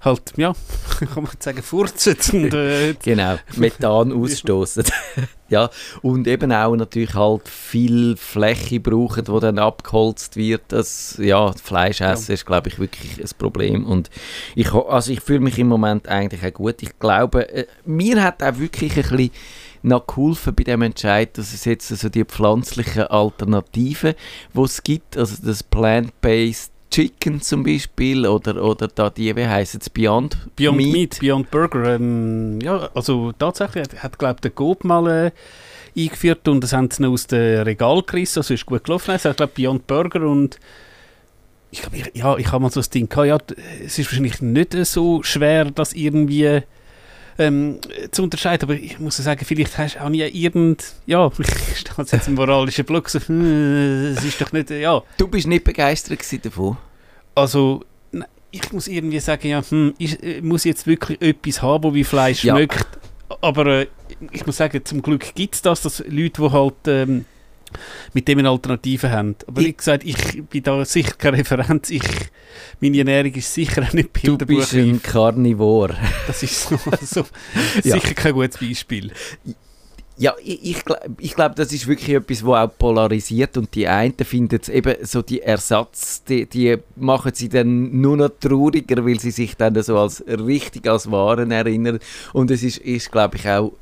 halt, 0.00 0.32
ja, 0.36 0.54
kann 1.14 1.24
man 1.24 1.32
sagen, 1.38 1.62
furzen 1.62 2.16
und 2.32 2.54
äh, 2.54 2.94
Genau, 3.02 3.36
Methan 3.56 4.12
ausstoßen. 4.12 4.84
ja, 5.48 5.68
und 6.02 6.26
eben 6.26 6.52
auch 6.52 6.76
natürlich 6.76 7.14
halt 7.14 7.48
viel 7.48 8.16
Fläche 8.16 8.80
brauchen, 8.80 9.24
die 9.24 9.40
dann 9.40 9.58
abgeholzt 9.58 10.36
wird. 10.36 10.62
Das, 10.68 11.18
ja, 11.20 11.52
Fleisch 11.52 12.00
essen 12.00 12.32
ist, 12.32 12.46
glaube 12.46 12.68
ich, 12.68 12.78
wirklich 12.78 13.18
ein 13.20 13.28
Problem. 13.38 13.84
Und 13.84 14.10
ich, 14.54 14.72
also 14.72 15.12
ich 15.12 15.20
fühle 15.20 15.40
mich 15.40 15.58
im 15.58 15.68
Moment 15.68 16.08
eigentlich 16.08 16.44
auch 16.44 16.54
gut. 16.54 16.82
Ich 16.82 16.98
glaube, 16.98 17.48
äh, 17.52 17.66
mir 17.84 18.22
hat 18.22 18.42
auch 18.42 18.58
wirklich 18.58 18.96
ein 18.96 19.02
bisschen 19.02 19.30
noch 19.86 20.06
geholfen 20.06 20.54
bei 20.54 20.64
dem 20.64 20.82
Entscheid, 20.82 21.36
dass 21.38 21.54
es 21.54 21.64
jetzt 21.64 21.90
also 21.90 22.08
die 22.08 22.24
pflanzlichen 22.24 23.04
Alternativen, 23.04 24.14
die 24.54 24.60
es 24.60 24.82
gibt, 24.82 25.16
also 25.16 25.36
das 25.44 25.62
Plant-Based 25.62 26.72
Chicken 26.90 27.40
zum 27.40 27.64
Beispiel 27.64 28.26
oder, 28.26 28.62
oder 28.62 28.88
da 28.88 29.10
die, 29.10 29.34
wie 29.34 29.46
heisst 29.46 29.74
es, 29.74 29.90
Beyond, 29.90 30.36
Beyond 30.56 30.76
Meat, 30.76 31.18
Beyond 31.20 31.50
Burger. 31.50 31.96
Ähm, 31.96 32.60
ja, 32.60 32.88
also 32.94 33.32
tatsächlich 33.32 33.84
hat, 33.84 34.02
hat 34.02 34.18
glaube 34.18 34.40
der 34.40 34.52
Coop 34.52 34.84
mal 34.84 35.06
äh, 35.08 35.30
eingeführt 36.00 36.46
und 36.48 36.62
das 36.62 36.72
haben 36.72 36.90
sie 36.90 37.02
noch 37.02 37.10
aus 37.10 37.26
dem 37.26 37.62
Regal 37.62 38.02
gerissen, 38.02 38.38
also 38.38 38.54
ist 38.54 38.66
gut 38.66 38.84
gelaufen. 38.84 39.14
Es 39.14 39.24
hat 39.24 39.38
glaube 39.38 39.52
Beyond 39.56 39.86
Burger 39.86 40.22
und 40.22 40.58
ich 41.70 41.82
glaube, 41.82 41.98
ja, 42.14 42.36
ich 42.38 42.52
habe 42.52 42.62
mal 42.62 42.70
so 42.70 42.80
das 42.80 42.90
Ding 42.90 43.08
gehabt, 43.08 43.50
ja, 43.50 43.56
es 43.84 43.98
ist 43.98 44.06
wahrscheinlich 44.10 44.40
nicht 44.40 44.72
so 44.86 45.22
schwer, 45.22 45.66
das 45.66 45.92
irgendwie 45.92 46.62
ähm, 47.38 47.78
zu 48.10 48.22
unterscheiden, 48.22 48.68
aber 48.68 48.74
ich 48.78 48.98
muss 48.98 49.16
sagen, 49.16 49.44
vielleicht 49.44 49.76
hast 49.78 49.96
du 49.96 50.00
auch 50.04 50.08
nie 50.08 50.22
irgend, 50.22 50.84
ja, 51.06 51.30
ich 51.38 51.78
stehe 51.78 51.94
jetzt 52.12 52.28
im 52.28 52.34
moralischen 52.34 52.84
Block, 52.84 53.08
so, 53.08 53.18
hm, 53.20 54.14
es 54.16 54.24
ist 54.24 54.40
doch 54.40 54.52
nicht, 54.52 54.70
äh, 54.70 54.80
ja, 54.80 55.02
Du 55.18 55.28
bist 55.28 55.46
nicht 55.46 55.64
begeistert 55.64 56.20
davon? 56.44 56.76
also, 57.34 57.84
ich 58.50 58.72
muss 58.72 58.88
irgendwie 58.88 59.20
sagen, 59.20 59.48
ja, 59.48 59.62
hm, 59.68 59.94
ich 59.98 60.22
äh, 60.22 60.40
muss 60.40 60.64
jetzt 60.64 60.86
wirklich 60.86 61.20
etwas 61.20 61.60
haben, 61.62 61.84
wo 61.84 61.94
wie 61.94 62.04
Fleisch 62.04 62.42
Ja. 62.44 62.54
schmeckt. 62.54 62.86
Aber 63.42 63.66
äh, 63.66 63.86
ich 64.30 64.46
muss 64.46 64.56
sagen, 64.56 64.82
zum 64.84 65.02
Glück 65.02 65.34
gibt 65.34 65.56
es 65.56 65.62
das, 65.62 65.82
dass 65.82 65.98
Leute, 66.08 66.40
die 66.42 66.50
halt 66.50 66.74
ähm, 66.86 67.24
mit 68.12 68.28
dem 68.28 68.38
eine 68.38 68.50
Alternative 68.50 69.10
haben. 69.10 69.36
Aber 69.46 69.60
Ich- 69.60 69.66
wie 69.68 69.72
gesagt, 69.76 70.04
ich 70.04 70.42
bin 70.44 70.62
da 70.62 70.84
sicher 70.84 71.14
keine 71.18 71.38
Referenz. 71.38 71.90
Ich, 71.90 72.02
meine 72.80 72.98
Ernährung 72.98 73.32
ist 73.34 73.52
sicher 73.52 73.82
auch 73.82 73.92
nicht 73.92 74.10
Du 74.22 74.36
bist 74.38 74.74
ein. 74.74 75.02
Carnivore. 75.02 75.96
Das 76.26 76.42
ist 76.42 76.68
so, 76.68 76.78
so 77.02 77.24
Ja. 77.84 77.98
sicher 77.98 78.14
kein 78.14 78.32
gutes 78.32 78.58
Beispiel. 78.58 79.12
Ja, 80.18 80.34
ich, 80.42 80.82
ich, 81.18 81.34
glaube, 81.34 81.54
das 81.56 81.74
ist 81.74 81.86
wirklich 81.86 82.16
etwas, 82.16 82.42
was 82.42 82.70
auch 82.70 82.78
polarisiert 82.78 83.54
und 83.58 83.74
die 83.74 83.86
einen 83.86 84.14
finden 84.16 84.60
eben 84.72 84.94
so 85.02 85.20
die 85.20 85.42
Ersatz, 85.42 86.24
die, 86.24 86.46
die 86.46 86.78
machen 86.96 87.32
sie 87.34 87.50
dann 87.50 88.00
nur 88.00 88.16
noch 88.16 88.30
trauriger, 88.40 89.04
weil 89.04 89.20
sie 89.20 89.30
sich 89.30 89.56
dann 89.58 89.80
so 89.82 89.98
als 89.98 90.24
richtig 90.26 90.88
als 90.88 91.10
Waren 91.10 91.50
erinnern. 91.50 91.98
Und 92.32 92.50
es 92.50 92.62
ist, 92.62 92.78
ist 92.78 93.12
glaube 93.12 93.36
ich, 93.36 93.46
auch 93.46 93.74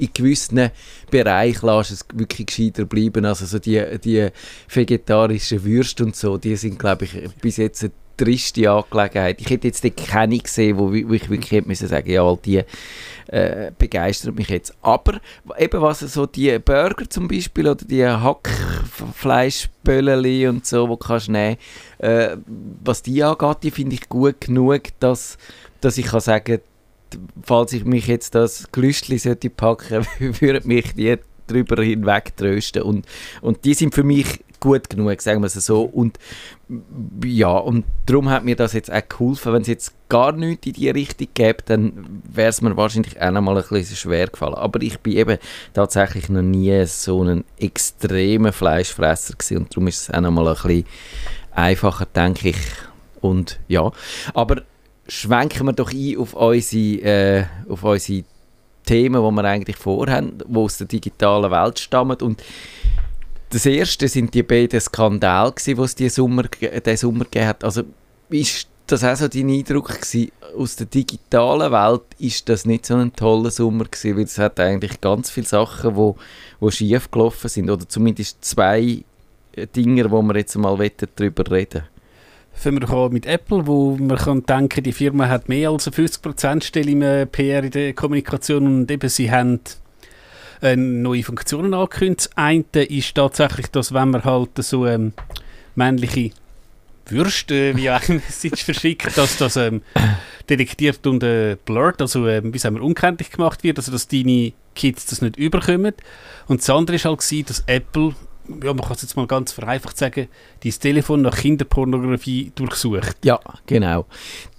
in 0.00 0.10
gewissen 0.12 0.70
Bereichen 1.08 1.66
lässt 1.66 1.92
es 1.92 2.04
wirklich 2.12 2.48
gescheiter 2.48 2.84
bleiben, 2.84 3.24
also 3.24 3.46
so 3.46 3.60
die, 3.60 3.80
die 4.02 4.28
vegetarischen 4.68 5.64
Würste 5.64 6.04
und 6.04 6.16
so, 6.16 6.36
die 6.36 6.56
sind, 6.56 6.80
glaube 6.80 7.04
ich, 7.04 7.12
bis 7.40 7.58
jetzt 7.58 7.88
triste 8.16 8.70
Angelegenheit. 8.70 9.40
Ich 9.40 9.50
hätte 9.50 9.66
jetzt 9.68 9.84
keine 9.96 10.38
gesehen, 10.38 10.78
wo, 10.78 10.92
ich 10.92 11.08
wirklich 11.08 11.50
hätte 11.50 11.68
müssen 11.68 11.88
sagen, 11.88 12.10
ja, 12.10 12.36
die 12.36 12.62
äh, 13.28 13.70
begeistert 13.76 14.36
mich 14.36 14.48
jetzt. 14.48 14.72
Aber 14.82 15.20
eben 15.58 15.82
was 15.82 15.98
so 16.00 16.26
die 16.26 16.58
Burger 16.58 17.08
zum 17.08 17.28
Beispiel 17.28 17.68
oder 17.68 17.84
die 17.84 18.04
Hackfleischbölleli 18.06 20.48
und 20.48 20.66
so, 20.66 20.88
wo 20.88 20.96
kannst 20.96 21.28
nehmen, 21.28 21.56
äh, 21.98 22.36
was 22.84 23.02
die 23.02 23.22
angeht, 23.22 23.58
die 23.62 23.70
finde 23.70 23.94
ich 23.94 24.08
gut 24.08 24.40
genug, 24.40 24.82
dass, 25.00 25.38
dass 25.80 25.98
ich 25.98 26.06
kann 26.06 26.20
sagen, 26.20 26.60
falls 27.42 27.72
ich 27.72 27.84
mich 27.84 28.06
jetzt 28.06 28.34
das 28.34 28.70
Glüstli 28.72 29.18
sollte 29.18 29.50
packen, 29.50 30.06
würde 30.18 30.66
mich 30.66 30.94
die 30.94 31.18
darüber 31.46 31.82
hinweg 31.82 32.36
trösten 32.36 32.82
und, 32.82 33.06
und 33.40 33.64
die 33.64 33.74
sind 33.74 33.94
für 33.94 34.04
mich 34.04 34.40
gut 34.60 34.90
genug, 34.90 35.20
sagen 35.22 35.40
wir 35.40 35.46
es 35.46 35.54
so. 35.54 35.82
Und 35.82 36.18
ja, 37.24 37.50
und 37.50 37.84
darum 38.06 38.30
hat 38.30 38.44
mir 38.44 38.56
das 38.56 38.72
jetzt 38.72 38.92
auch 38.92 39.08
geholfen. 39.08 39.52
Wenn 39.52 39.62
es 39.62 39.68
jetzt 39.68 39.94
gar 40.08 40.32
nichts 40.32 40.66
in 40.66 40.72
die 40.72 40.90
Richtung 40.90 41.28
gäbe, 41.34 41.58
dann 41.64 42.22
wäre 42.32 42.48
es 42.48 42.60
mir 42.62 42.76
wahrscheinlich 42.76 43.20
auch 43.20 43.30
noch 43.30 43.42
mal 43.42 43.56
ein 43.56 43.64
bisschen 43.68 43.96
schwer 43.96 44.26
gefallen. 44.26 44.54
Aber 44.54 44.82
ich 44.82 44.98
bin 45.00 45.16
eben 45.16 45.38
tatsächlich 45.74 46.28
noch 46.28 46.42
nie 46.42 46.84
so 46.86 47.22
ein 47.22 47.44
extremer 47.58 48.52
Fleischfresser 48.52 49.34
gewesen 49.34 49.58
und 49.58 49.72
darum 49.72 49.88
ist 49.88 50.02
es 50.02 50.14
auch 50.14 50.20
noch 50.20 50.30
mal 50.30 50.48
ein 50.48 50.54
bisschen 50.54 50.84
einfacher, 51.52 52.06
denke 52.06 52.50
ich. 52.50 52.58
Und 53.20 53.58
ja, 53.68 53.90
aber 54.34 54.62
schwenken 55.08 55.66
wir 55.66 55.72
doch 55.72 55.92
ein 55.92 56.18
auf 56.18 56.34
unsere, 56.34 57.02
äh, 57.02 57.44
auf 57.68 57.84
unsere 57.84 58.24
Themen, 58.86 59.22
die 59.22 59.36
wir 59.36 59.44
eigentlich 59.44 59.76
vorhaben, 59.76 60.38
die 60.38 60.56
aus 60.56 60.78
der 60.78 60.86
digitalen 60.86 61.50
Welt 61.50 61.78
stammen 61.78 62.16
und 62.22 62.42
das 63.50 63.66
erste 63.66 64.08
sind 64.08 64.34
die 64.34 64.42
beiden 64.42 64.80
Skandale, 64.80 65.54
die 65.64 65.72
es 65.72 65.94
diesen 65.94 66.14
Sommer, 66.14 66.44
diesen 66.44 66.96
Sommer 66.96 67.24
gegeben 67.24 67.46
hat. 67.46 67.62
Also 67.62 67.82
ist 68.28 68.68
das 68.86 69.04
auch 69.04 69.14
so 69.14 69.28
dein 69.28 69.50
Eindruck 69.50 69.88
gewesen? 69.88 70.32
Aus 70.56 70.76
der 70.76 70.86
digitalen 70.86 71.70
Welt 71.70 72.02
ist 72.18 72.48
das 72.48 72.64
nicht 72.64 72.86
so 72.86 72.96
ein 72.96 73.12
toller 73.12 73.50
Sommer 73.50 73.84
gewesen, 73.84 74.16
weil 74.16 74.24
es 74.24 74.38
hat 74.38 74.58
eigentlich 74.58 75.00
ganz 75.00 75.30
viele 75.30 75.46
Sachen, 75.46 75.96
wo, 75.96 76.16
wo 76.58 76.70
schief 76.70 77.10
gelaufen 77.10 77.48
sind 77.48 77.70
oder 77.70 77.88
zumindest 77.88 78.44
zwei 78.44 79.04
Dinge, 79.74 80.10
wo 80.10 80.22
wir 80.22 80.36
jetzt 80.36 80.56
mal 80.56 80.76
darüber 81.16 81.50
reden 81.50 81.84
Fangen 82.58 82.80
wir 82.80 83.10
mit 83.10 83.26
Apple, 83.26 83.66
wo 83.66 83.96
man 83.96 84.16
kann 84.16 84.44
denken, 84.44 84.82
die 84.82 84.92
Firma 84.92 85.28
hat 85.28 85.48
mehr 85.48 85.70
als 85.70 85.90
50% 85.90 86.64
Stelle 86.64 86.90
im 86.90 87.02
äh, 87.02 87.26
PR 87.26 87.62
in 87.62 87.70
der 87.70 87.92
Kommunikation 87.92 88.66
und 88.66 88.90
eben 88.90 89.08
sie 89.10 89.30
haben 89.30 89.60
äh, 90.62 90.74
neue 90.74 91.22
Funktionen 91.22 91.74
angekündigt. 91.74 92.30
Das 92.30 92.36
eine 92.36 92.64
ist 92.72 93.14
tatsächlich, 93.14 93.66
dass 93.68 93.92
wenn 93.92 94.10
man 94.10 94.24
halt 94.24 94.50
so 94.58 94.86
ähm, 94.86 95.12
männliche 95.74 96.30
Würste, 97.08 97.76
wie 97.76 97.90
auch 97.90 98.08
Message 98.08 98.64
verschickt, 98.64 99.16
dass 99.16 99.36
das 99.36 99.56
ähm, 99.56 99.82
detektiert 100.48 101.06
und 101.06 101.22
äh, 101.22 101.56
blurred, 101.64 102.00
also 102.00 102.26
ähm, 102.26 102.52
wie 102.52 102.58
sagen 102.58 102.76
wir, 102.76 102.82
unkenntlich 102.82 103.30
gemacht 103.30 103.62
wird, 103.64 103.78
also 103.78 103.92
dass 103.92 104.08
deine 104.08 104.52
Kids 104.74 105.06
das 105.06 105.22
nicht 105.22 105.36
überkommen. 105.36 105.94
Und 106.48 106.60
das 106.60 106.70
andere 106.70 107.02
war 107.04 107.16
halt, 107.16 107.50
dass 107.50 107.64
Apple 107.66 108.14
ja, 108.62 108.72
man 108.72 108.82
kann 108.82 108.92
es 108.92 109.02
jetzt 109.02 109.16
mal 109.16 109.26
ganz 109.26 109.52
vereinfacht 109.52 109.96
sagen, 109.96 110.28
dein 110.62 110.72
Telefon 110.72 111.22
nach 111.22 111.36
Kinderpornografie 111.36 112.52
durchsucht. 112.54 113.24
Ja, 113.24 113.40
genau. 113.66 114.06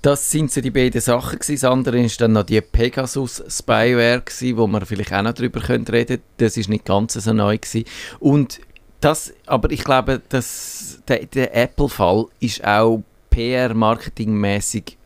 Das 0.01 0.29
sind 0.29 0.51
so 0.51 0.61
die 0.61 0.71
beiden 0.71 1.01
Sachen 1.01 1.39
gewesen. 1.39 1.55
Das 1.61 1.63
andere 1.63 1.99
ist 2.01 2.19
dann 2.21 2.33
noch 2.33 2.43
die 2.43 2.61
Pegasus-Spyware 2.61 4.23
wo 4.55 4.67
wir 4.67 4.85
vielleicht 4.85 5.13
auch 5.13 5.21
noch 5.21 5.33
darüber 5.33 5.67
reden 5.67 5.85
können. 5.85 6.21
Das 6.37 6.57
ist 6.57 6.69
nicht 6.69 6.85
ganz 6.85 7.13
so 7.13 7.33
neu 7.33 7.57
gewesen. 7.57 7.85
Und 8.19 8.59
das, 9.01 9.33
aber 9.45 9.71
ich 9.71 9.83
glaube, 9.83 10.21
dass 10.29 10.99
der, 11.07 11.25
der 11.25 11.55
Apple-Fall 11.55 12.25
ist 12.39 12.63
auch 12.63 13.03
PR-Marketingmäßig, 13.29 14.97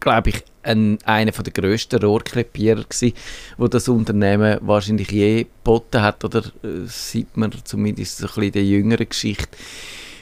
glaube 0.00 0.30
ich, 0.30 0.44
ein, 0.66 0.98
einer 1.04 1.30
der 1.30 1.52
grössten 1.52 2.02
Rohrkrepierer 2.02 2.84
gewesen, 2.84 3.14
wo 3.56 3.68
das 3.68 3.88
Unternehmen 3.88 4.58
wahrscheinlich 4.62 5.10
je 5.10 5.44
geboten 5.44 6.02
hat, 6.02 6.24
oder 6.24 6.40
äh, 6.62 6.86
sieht 6.86 7.36
man 7.36 7.52
zumindest 7.64 8.18
so 8.18 8.26
ein 8.26 8.28
bisschen 8.28 8.42
in 8.44 8.52
der 8.52 8.64
jüngeren 8.64 9.08
Geschichte. 9.08 9.56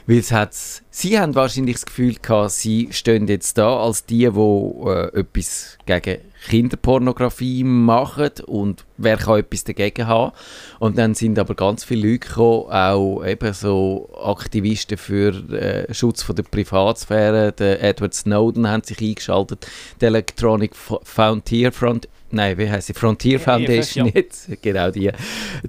Weil 0.06 0.18
es 0.18 0.32
hat's, 0.32 0.82
sie 0.90 1.18
haben 1.18 1.34
wahrscheinlich 1.34 1.76
das 1.76 1.86
Gefühl 1.86 2.16
gehabt, 2.20 2.52
sie 2.52 2.88
stehen 2.90 3.26
jetzt 3.26 3.56
da 3.56 3.78
als 3.78 4.04
die, 4.04 4.28
die 4.30 4.88
äh, 4.88 5.20
etwas 5.20 5.78
gegen 5.86 6.18
Kinderpornografie 6.48 7.64
machen 7.64 8.30
und 8.46 8.84
wer 8.96 9.16
kann 9.16 9.40
etwas 9.40 9.64
dagegen 9.64 10.06
haben. 10.06 10.32
Und 10.78 10.98
dann 10.98 11.14
sind 11.14 11.38
aber 11.38 11.54
ganz 11.54 11.84
viele 11.84 12.08
Leute 12.08 12.28
gekommen, 12.28 12.70
auch 12.70 13.24
eben 13.24 13.52
so 13.52 14.10
Aktivisten 14.22 14.98
für 14.98 15.30
äh, 15.52 15.92
Schutz 15.92 16.22
von 16.22 16.36
der 16.36 16.44
Privatsphäre, 16.44 17.52
der 17.52 17.82
Edward 17.82 18.14
Snowden 18.14 18.68
hat 18.68 18.86
sich 18.86 19.00
eingeschaltet, 19.00 19.66
der 20.00 20.08
Electronic 20.08 20.74
Frontier 20.76 21.72
Front 21.72 22.08
nein, 22.34 22.58
wie 22.58 22.68
heißt 22.68 22.88
sie? 22.88 22.94
Frontier 22.94 23.40
Foundation 23.40 24.06
ja. 24.06 24.12
jetzt, 24.14 24.50
genau 24.62 24.90
die, 24.90 25.10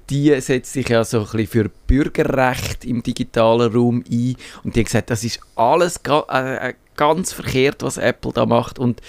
die 0.10 0.40
setzt 0.42 0.74
sich 0.74 0.90
ja 0.90 1.04
so 1.04 1.20
ein 1.20 1.24
bisschen 1.26 1.48
für 1.48 1.70
Bürgerrecht 1.88 2.84
im 2.86 3.04
digitalen 3.04 3.72
Raum 3.72 4.04
ein 4.12 4.36
und 4.64 4.76
die 4.76 4.80
hat 4.80 4.86
gesagt, 4.86 5.10
das 5.10 5.24
ist 5.24 5.40
alles 5.56 6.02
ga 6.04 6.26
äh, 6.30 6.74
ganz 6.96 7.34
verkehrt, 7.34 7.84
was 7.84 7.98
Apple 7.98 8.32
da 8.34 8.46
macht 8.46 8.80
und 8.80 9.02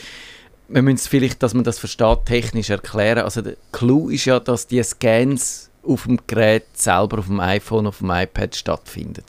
wir 0.69 0.83
müssen 0.83 1.09
vielleicht, 1.09 1.43
dass 1.43 1.55
man 1.55 1.65
das 1.65 1.79
versteht, 1.79 2.27
technisch 2.27 2.71
erklären. 2.71 3.25
Also 3.25 3.43
der 3.43 3.57
Clou 3.73 4.09
ist 4.09 4.25
ja, 4.25 4.41
dass 4.41 4.67
die 4.67 4.83
Scans 4.83 5.71
auf 5.83 6.05
dem 6.05 6.19
Gerät 6.27 6.65
selber, 6.75 7.19
auf 7.19 7.27
dem 7.27 7.41
iPhone, 7.41 7.87
auf 7.87 7.99
dem 7.99 8.11
iPad 8.11 8.55
stattfinden. 8.55 9.23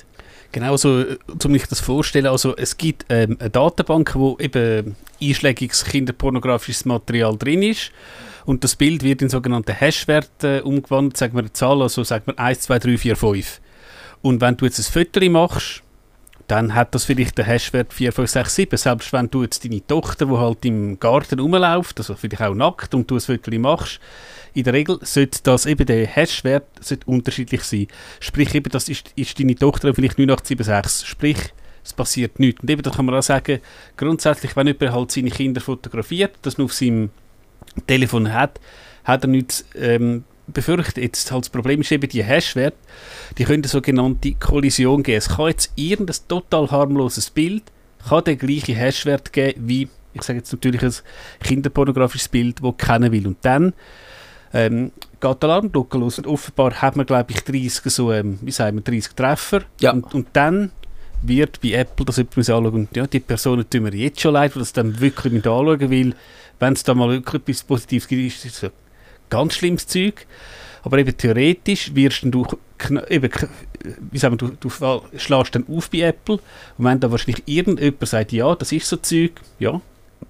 Genau 0.51 0.77
so, 0.77 1.03
um 1.43 1.51
mich 1.51 1.67
das 1.67 1.81
vorzustellen, 1.81 2.27
also 2.27 2.55
es 2.55 2.77
gibt 2.77 3.05
ähm, 3.09 3.37
eine 3.39 3.49
Datenbank, 3.49 4.15
wo 4.15 4.37
eben 4.39 4.95
einschlägiges 5.21 5.83
kinderpornografisches 5.85 6.85
Material 6.85 7.37
drin 7.37 7.61
ist 7.61 7.91
und 8.45 8.63
das 8.63 8.77
Bild 8.77 9.03
wird 9.03 9.21
in 9.21 9.29
sogenannte 9.29 9.73
Hashwerte 9.73 10.59
äh, 10.59 10.61
umgewandelt, 10.61 11.17
sagen 11.17 11.33
wir 11.33 11.41
eine 11.41 11.51
Zahl, 11.53 11.81
also 11.81 12.03
sagen 12.03 12.27
wir 12.27 12.39
1, 12.39 12.61
2, 12.61 12.79
3, 12.79 12.97
4, 12.97 13.15
5. 13.17 13.61
Und 14.21 14.41
wenn 14.41 14.55
du 14.55 14.65
jetzt 14.65 14.79
ein 14.79 14.83
Foto 14.83 15.29
machst, 15.29 15.83
dann 16.47 16.73
hat 16.73 16.95
das 16.95 17.03
vielleicht 17.03 17.37
den 17.37 17.45
Hashwert 17.45 17.93
4, 17.93 18.13
5, 18.13 18.29
6, 18.29 18.55
7. 18.55 18.77
Selbst 18.77 19.11
wenn 19.11 19.29
du 19.29 19.43
jetzt 19.43 19.65
deine 19.65 19.85
Tochter, 19.85 20.25
die 20.27 20.37
halt 20.37 20.63
im 20.65 20.99
Garten 20.99 21.39
rumläuft, 21.39 21.99
also 21.99 22.15
vielleicht 22.15 22.41
auch 22.41 22.55
nackt, 22.55 22.95
und 22.95 23.11
du 23.11 23.15
ein 23.15 23.21
Foto 23.21 23.51
machst, 23.59 23.99
in 24.53 24.63
der 24.63 24.73
Regel 24.73 24.97
sollte 25.01 25.39
das 25.43 25.65
eben 25.65 25.85
der 25.85 26.07
Hashwert 26.07 26.65
unterschiedlich 27.05 27.63
sein. 27.63 27.87
Sprich, 28.19 28.55
eben, 28.55 28.71
das 28.71 28.87
ist, 28.87 29.11
ist 29.15 29.39
deine 29.39 29.55
Tochter 29.55 29.93
vielleicht 29.93 30.17
9876. 30.17 31.07
Sprich, 31.07 31.37
es 31.83 31.93
passiert 31.93 32.39
nichts. 32.39 32.61
Und 32.61 32.69
eben, 32.69 32.81
da 32.81 32.91
kann 32.91 33.05
man 33.05 33.15
auch 33.15 33.23
sagen, 33.23 33.59
grundsätzlich, 33.97 34.55
wenn 34.55 34.67
jemand 34.67 34.91
halt 34.93 35.11
seine 35.11 35.29
Kinder 35.29 35.61
fotografiert, 35.61 36.35
das 36.41 36.57
nur 36.57 36.65
auf 36.65 36.73
seinem 36.73 37.09
Telefon 37.87 38.33
hat, 38.33 38.59
hat 39.03 39.23
er 39.23 39.27
nichts 39.27 39.65
ähm, 39.75 40.23
befürchtet. 40.47 40.97
Jetzt 40.97 41.31
halt 41.31 41.45
das 41.45 41.49
Problem 41.49 41.81
ist 41.81 41.91
eben 41.91 42.07
die 42.09 42.23
Hashwert, 42.23 42.75
die 43.37 43.43
können 43.43 43.63
eine 43.63 43.67
sogenannte 43.67 44.33
Kollision 44.33 45.03
geben. 45.03 45.17
Es 45.17 45.29
kann 45.29 45.47
jetzt 45.47 45.71
irgendein 45.75 46.17
total 46.27 46.69
harmloses 46.71 47.29
Bild, 47.29 47.63
kann 48.07 48.23
den 48.23 48.37
gleichen 48.37 48.75
Hashwert 48.75 49.33
geben 49.33 49.67
wie, 49.67 49.89
ich 50.13 50.23
sage 50.23 50.39
jetzt 50.39 50.51
natürlich 50.51 50.83
ein 50.83 50.93
kinderpornografisches 51.43 52.29
Bild, 52.29 52.63
das 52.63 52.77
kennen 52.77 53.11
will. 53.11 53.27
Und 53.27 53.37
dann 53.41 53.73
ähm, 54.53 54.91
geht 55.19 55.43
der 55.43 55.49
Alarmglocke 55.49 55.97
los. 55.97 56.17
Und 56.17 56.27
offenbar 56.27 56.81
hat 56.81 56.95
man, 56.95 57.05
glaube 57.05 57.31
ich, 57.31 57.43
30 57.43 57.91
so, 57.91 58.11
ähm, 58.11 58.39
wie 58.41 58.51
sagen 58.51 58.77
wir, 58.77 58.83
30 58.83 59.13
Treffer. 59.13 59.63
Ja. 59.79 59.91
Und, 59.91 60.13
und 60.13 60.27
dann 60.33 60.71
wird 61.21 61.61
bei 61.61 61.71
Apple 61.71 62.05
das 62.05 62.17
jemand 62.17 62.37
anschauen 62.37 62.73
und 62.73 62.95
ja, 62.95 63.07
die 63.07 63.19
Personen 63.19 63.67
tun 63.67 63.83
mir 63.83 63.95
jetzt 63.95 64.21
schon 64.21 64.33
leid, 64.33 64.55
weil 64.55 64.61
das 64.61 64.73
dann 64.73 64.99
wirklich 64.99 65.33
mit 65.33 65.47
anschauen 65.47 65.89
will. 65.89 66.15
Wenn 66.59 66.73
es 66.73 66.83
da 66.83 66.93
mal 66.93 67.09
wirklich 67.09 67.41
etwas 67.41 67.63
Positives 67.63 68.07
gibt, 68.07 68.21
ist 68.21 68.45
das 68.45 68.59
so 68.59 68.69
ganz 69.29 69.55
schlimmes 69.55 69.87
Zeug. 69.87 70.25
Aber 70.83 70.97
eben 70.99 71.17
theoretisch 71.17 71.93
wirst 71.95 72.23
du, 72.23 72.45
eben, 73.09 73.31
wie 74.11 74.17
sagen 74.17 74.39
wir, 74.39 74.47
du, 74.47 74.55
du 74.59 74.69
schlägst 75.17 75.55
dann 75.55 75.65
auf 75.69 75.89
bei 75.89 75.99
Apple 75.99 76.39
und 76.77 76.85
wenn 76.85 76.99
da 76.99 77.11
wahrscheinlich 77.11 77.43
irgendjemand 77.45 78.07
sagt, 78.07 78.31
ja, 78.31 78.55
das 78.55 78.71
ist 78.71 78.87
so 78.87 78.95
Zeug, 78.97 79.33
ja, 79.59 79.81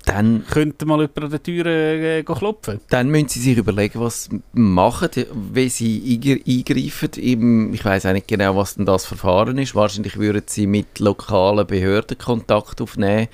dann 0.06 0.46
könnte 0.50 0.86
mal 0.86 1.02
jemand 1.02 1.24
an 1.24 1.30
der 1.30 1.44
Tür 1.44 1.66
äh, 1.66 2.24
klopfen. 2.24 2.80
Dann 2.90 3.10
müssen 3.10 3.30
sie 3.30 3.42
sich 3.42 3.58
überlegen, 3.58 4.00
was 4.00 4.26
sie 4.26 4.42
machen, 4.54 5.10
wie 5.54 5.70
sie 5.70 6.42
eingreifen. 6.48 7.10
Eben, 7.18 7.74
ich 7.74 7.84
weiß 7.84 8.06
auch 8.06 8.14
nicht 8.14 8.28
genau, 8.28 8.56
was 8.56 8.76
denn 8.76 8.86
das 8.86 9.06
Verfahren 9.06 9.58
ist. 9.58 9.76
Wahrscheinlich 9.76 10.18
würden 10.18 10.44
sie 10.46 10.66
mit 10.66 11.00
lokalen 11.00 11.68
Behörden 11.68 12.18
Kontakt 12.18 12.82
aufnehmen 12.82 13.28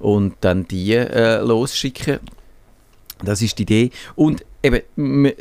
und 0.00 0.34
dann 0.40 0.66
die 0.66 0.94
äh, 0.94 1.40
losschicken. 1.40 2.18
Das 3.24 3.42
ist 3.42 3.58
die 3.58 3.62
Idee. 3.62 3.90
Und 4.16 4.44
eben, 4.62 5.32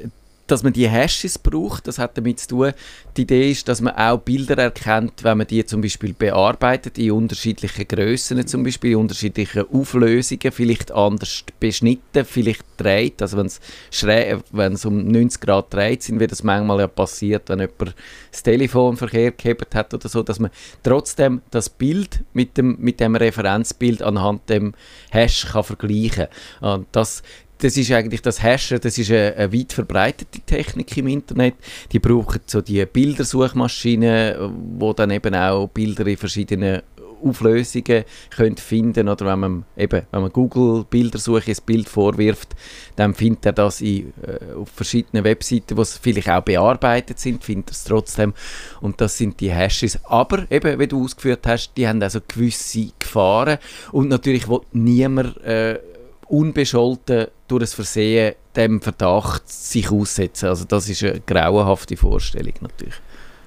dass 0.47 0.63
man 0.63 0.73
die 0.73 0.87
Hashes 0.87 1.37
braucht, 1.37 1.87
das 1.87 1.99
hat 1.99 2.17
damit 2.17 2.39
zu 2.39 2.47
tun, 2.47 2.73
die 3.17 3.23
Idee 3.23 3.51
ist, 3.51 3.67
dass 3.67 3.81
man 3.81 3.95
auch 3.95 4.19
Bilder 4.19 4.57
erkennt, 4.57 5.23
wenn 5.23 5.39
man 5.39 5.47
die 5.47 5.65
zum 5.65 5.81
Beispiel 5.81 6.13
bearbeitet, 6.13 6.97
in 6.97 7.11
unterschiedlichen 7.11 7.87
Größen, 7.87 8.47
zum 8.47 8.63
Beispiel 8.63 8.91
in 8.91 8.97
unterschiedlichen 8.97 9.65
Auflösungen, 9.71 10.51
vielleicht 10.51 10.91
anders 10.91 11.43
beschnitten, 11.59 12.25
vielleicht 12.25 12.63
dreht, 12.77 13.21
also 13.21 13.37
wenn 13.37 14.73
es, 14.73 14.85
um 14.85 15.07
90 15.07 15.41
Grad 15.41 15.73
dreht 15.73 16.03
sind, 16.03 16.19
wie 16.19 16.27
das 16.27 16.43
manchmal 16.43 16.79
ja 16.79 16.87
passiert, 16.87 17.49
wenn 17.49 17.59
jemand 17.59 17.95
das 18.31 18.43
Telefon 18.43 18.95
verkehr 18.95 19.31
gehabt 19.31 19.75
hat 19.75 19.93
oder 19.93 20.07
so, 20.07 20.23
dass 20.23 20.39
man 20.39 20.51
trotzdem 20.83 21.41
das 21.51 21.69
Bild 21.69 22.23
mit 22.33 22.57
dem, 22.57 22.77
mit 22.79 22.99
dem 22.99 23.15
Referenzbild 23.15 24.01
anhand 24.01 24.49
dem 24.49 24.73
Hash 25.09 25.47
kann 25.51 25.63
vergleichen 25.63 26.27
kann. 26.61 26.85
Das, 26.91 27.23
das 27.59 27.77
ist 27.77 27.91
eigentlich 27.91 28.21
das 28.21 28.41
Hashen, 28.43 28.79
das 28.81 28.97
ist 28.97 29.11
eine, 29.11 29.35
eine, 29.35 29.53
weit 29.53 29.73
verbreitete 29.73 30.41
Technik 30.41 30.95
im 30.97 31.07
Internet. 31.07 31.55
Die 31.91 31.99
brauchen 31.99 32.41
so 32.45 32.61
die 32.61 32.85
Bildersuchmaschinen, 32.85 34.79
wo 34.79 34.93
dann 34.93 35.11
eben 35.11 35.33
auch 35.35 35.67
Bilder 35.67 36.05
in 36.05 36.17
verschiedenen 36.17 36.81
Auflösungen 37.23 38.03
könnt 38.29 38.59
finden 38.59 39.09
oder 39.09 39.25
wenn 39.25 39.39
man 39.39 39.65
eben 39.75 40.03
wenn 40.11 40.21
man 40.21 40.31
Google 40.31 40.85
Bildersuche 40.89 41.51
ein 41.51 41.57
Bild 41.65 41.89
vorwirft, 41.89 42.55
dann 42.95 43.13
findet 43.13 43.45
er 43.47 43.53
das 43.53 43.81
in, 43.81 44.13
äh, 44.21 44.53
auf 44.55 44.69
verschiedenen 44.69 45.23
Webseiten, 45.23 45.77
wo 45.77 45.83
vielleicht 45.83 46.29
auch 46.29 46.43
bearbeitet 46.43 47.19
sind, 47.19 47.43
findet 47.43 47.69
er 47.69 47.71
es 47.71 47.83
trotzdem 47.83 48.33
und 48.81 49.01
das 49.01 49.17
sind 49.17 49.39
die 49.39 49.51
Hashes. 49.51 49.99
Aber 50.05 50.45
eben, 50.51 50.79
wie 50.79 50.87
du 50.87 51.03
ausgeführt 51.03 51.47
hast, 51.47 51.73
die 51.75 51.87
haben 51.87 52.01
also 52.01 52.19
gewisse 52.25 52.89
Gefahren 52.99 53.57
und 53.91 54.09
natürlich 54.09 54.47
will 54.47 54.61
niemand 54.73 55.37
äh, 55.43 55.79
unbescholten 56.27 57.27
durch 57.47 57.61
das 57.61 57.73
Versehen 57.73 58.35
dem 58.55 58.81
Verdacht 58.81 59.47
sich 59.49 59.91
aussetzen. 59.91 60.49
Also 60.49 60.65
das 60.65 60.89
ist 60.89 61.03
eine 61.03 61.21
grauenhafte 61.21 61.97
Vorstellung 61.97 62.53
natürlich. 62.61 62.95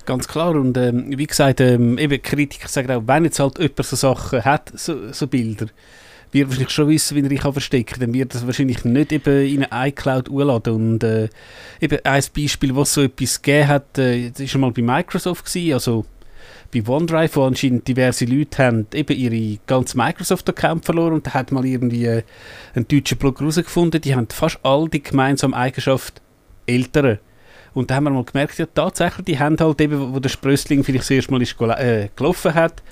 Ganz 0.07 0.27
klar 0.27 0.51
und 0.53 0.77
ähm, 0.77 1.17
wie 1.17 1.27
gesagt, 1.27 1.61
ähm, 1.61 1.99
eben 1.99 2.21
Kritiker 2.21 2.69
sagen 2.69 2.91
auch, 2.91 3.03
wenn 3.07 3.25
jetzt 3.25 3.39
halt 3.39 3.59
jemand 3.59 3.85
so 3.85 3.97
Sachen 3.97 4.45
hat, 4.45 4.73
so, 4.75 5.13
so 5.13 5.27
Bilder, 5.27 5.67
wird 6.33 6.49
wahrscheinlich 6.49 6.71
schon 6.71 6.89
wissen, 6.89 7.17
wie 7.17 7.25
er 7.25 7.31
ihn 7.31 7.53
verstecken 7.53 7.87
kann, 7.87 8.01
dann 8.01 8.15
wird 8.15 8.35
das 8.35 8.47
wahrscheinlich 8.47 8.85
nicht 8.85 9.13
eben 9.13 9.47
in 9.47 9.65
eine 9.65 9.89
iCloud 9.89 10.29
hochladen 10.29 10.75
und 10.75 11.05
äh, 11.05 11.29
eben 11.81 11.99
ein 12.05 12.23
Beispiel, 12.35 12.75
was 12.75 12.95
so 12.95 13.03
etwas 13.03 13.43
gegeben 13.43 13.69
hat, 13.69 13.99
äh, 13.99 14.31
das 14.31 14.55
war 14.55 14.61
mal 14.61 14.73
bei 14.73 14.83
Microsoft 14.83 15.45
gewesen, 15.45 15.75
also 15.75 16.05
bei 16.73 16.87
OneDrive, 16.87 17.37
wo 17.37 17.45
anscheinend 17.45 17.89
diverse 17.89 18.25
Leute 18.25 18.65
haben 18.65 18.87
eben 18.95 19.17
ihre 19.17 19.59
ganzen 19.67 19.99
Microsoft-Account 19.99 20.85
verloren 20.85 21.15
und 21.15 21.27
da 21.27 21.35
hat 21.35 21.53
mal 21.53 21.65
irgendwie 21.65 22.07
äh, 22.07 22.23
ein 22.75 22.87
deutscher 22.87 23.17
Blog 23.17 23.41
herausgefunden, 23.41 24.01
die 24.01 24.15
haben 24.15 24.29
fast 24.29 24.61
all 24.63 24.89
die 24.89 25.03
gemeinsame 25.03 25.57
Eigenschaft 25.57 26.21
Ältere. 26.67 27.19
Und 27.73 27.91
da 27.91 27.97
haben 27.97 28.05
wir 28.05 28.11
mal 28.11 28.25
gemerkt, 28.25 28.59
ja 28.59 28.67
tatsächlich, 28.67 29.25
die 29.27 29.39
haben 29.39 29.57
halt 29.59 29.81
eben, 29.81 30.15
wo 30.15 30.19
der 30.19 30.29
Sprössling 30.29 30.85
vielleicht 30.85 31.05
das 31.05 31.11
erste 31.11 31.33
Mal 31.33 31.43
ist, 31.43 31.61
äh, 31.61 32.09
gelaufen 32.17 32.55
hat, 32.55 32.83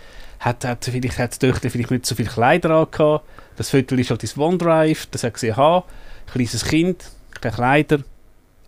hat, 0.41 0.65
hat 0.65 0.85
vielleicht 0.85 1.19
hat 1.19 1.35
die 1.35 1.47
Töchter 1.47 1.71
vielleicht 1.71 1.91
nicht 1.91 2.07
so 2.07 2.15
viele 2.15 2.29
Kleider 2.29 2.71
angehabt. 2.71 3.25
Das 3.57 3.71
Foto 3.71 3.97
ist 3.97 4.11
halt 4.11 4.23
ins 4.23 4.39
OneDrive, 4.39 5.07
das 5.07 5.25
hat 5.25 5.35
gesehen, 5.35 5.57
ha, 5.57 5.85
kleines 6.33 6.65
Kind, 6.65 7.11
keine 7.41 7.55
Kleider, 7.55 7.99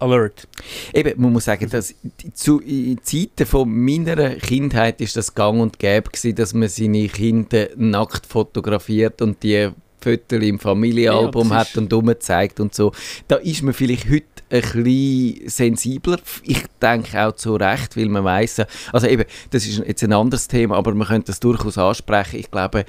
Alert. 0.00 0.48
Eben, 0.92 1.20
man 1.20 1.32
muss 1.32 1.44
sagen, 1.44 1.68
dass 1.70 1.94
zu 2.34 2.60
Zeiten 3.02 3.46
von 3.46 3.70
meiner 3.70 4.36
Kindheit 4.36 5.00
ist 5.00 5.16
das 5.16 5.34
gang 5.34 5.60
und 5.60 5.78
gäbe 5.78 6.10
gewesen, 6.10 6.34
dass 6.34 6.54
man 6.54 6.68
seine 6.68 7.08
Kinder 7.08 7.68
nackt 7.76 8.26
fotografiert 8.26 9.22
und 9.22 9.42
die 9.42 9.70
Fotos 10.02 10.42
im 10.42 10.58
Familienalbum 10.58 11.50
ja, 11.50 11.56
hat 11.56 11.76
und 11.76 12.22
zeigt 12.22 12.60
und 12.60 12.74
so. 12.74 12.92
Da 13.28 13.36
ist 13.36 13.62
man 13.62 13.74
vielleicht 13.74 14.10
heute 14.10 14.24
ein 14.50 14.60
bisschen 14.60 15.48
sensibler. 15.48 16.18
Ich 16.42 16.64
denke 16.80 17.26
auch 17.26 17.32
zu 17.32 17.54
Recht, 17.54 17.96
weil 17.96 18.08
man 18.08 18.24
weiß, 18.24 18.62
also 18.92 19.06
eben, 19.06 19.24
das 19.50 19.66
ist 19.66 19.78
jetzt 19.86 20.02
ein 20.02 20.12
anderes 20.12 20.48
Thema, 20.48 20.76
aber 20.76 20.94
man 20.94 21.08
könnte 21.08 21.28
das 21.28 21.40
durchaus 21.40 21.78
ansprechen. 21.78 22.40
Ich 22.40 22.50
glaube, 22.50 22.84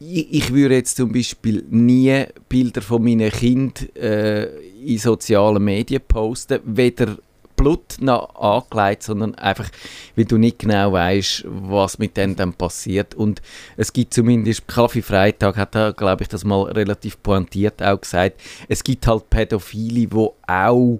ich, 0.00 0.32
ich 0.32 0.52
würde 0.52 0.76
jetzt 0.76 0.96
zum 0.96 1.12
Beispiel 1.12 1.64
nie 1.70 2.24
Bilder 2.48 2.82
von 2.82 3.02
meinen 3.02 3.30
Kindern 3.30 3.88
äh, 3.94 4.44
in 4.84 4.98
sozialen 4.98 5.62
Medien 5.62 6.02
posten, 6.06 6.60
weder 6.64 7.18
Blut 7.62 8.00
noch 8.00 8.34
angelegt, 8.34 9.04
sondern 9.04 9.36
einfach, 9.36 9.68
weil 10.16 10.24
du 10.24 10.36
nicht 10.36 10.58
genau 10.58 10.92
weißt, 10.92 11.44
was 11.46 11.98
mit 12.00 12.16
denen 12.16 12.34
dann 12.34 12.54
passiert. 12.54 13.14
Und 13.14 13.40
es 13.76 13.92
gibt 13.92 14.12
zumindest, 14.12 14.66
Kaffee 14.66 15.00
Freitag 15.00 15.56
hat 15.56 15.76
da, 15.76 15.92
glaube 15.92 16.22
ich, 16.22 16.28
das 16.28 16.42
mal 16.42 16.64
relativ 16.64 17.22
pointiert 17.22 17.80
auch 17.80 18.00
gesagt, 18.00 18.40
es 18.68 18.82
gibt 18.82 19.06
halt 19.06 19.30
Pädophile, 19.30 20.08
die 20.08 20.28
auch 20.48 20.98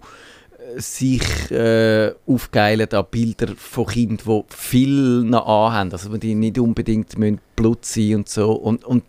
sich 0.76 1.50
äh, 1.50 2.12
aufgeilen 2.26 2.88
an 2.92 3.06
Bilder 3.10 3.48
von 3.56 3.86
Kindern, 3.86 4.44
die 4.48 4.56
viel 4.56 5.22
noch 5.24 5.46
anhaben, 5.46 5.90
also 5.90 6.16
die 6.16 6.36
nicht 6.36 6.60
unbedingt 6.60 7.16
Blut 7.56 7.84
sein 7.84 8.14
und 8.14 8.28
so. 8.28 8.52
Und, 8.52 8.84
und 8.84 9.02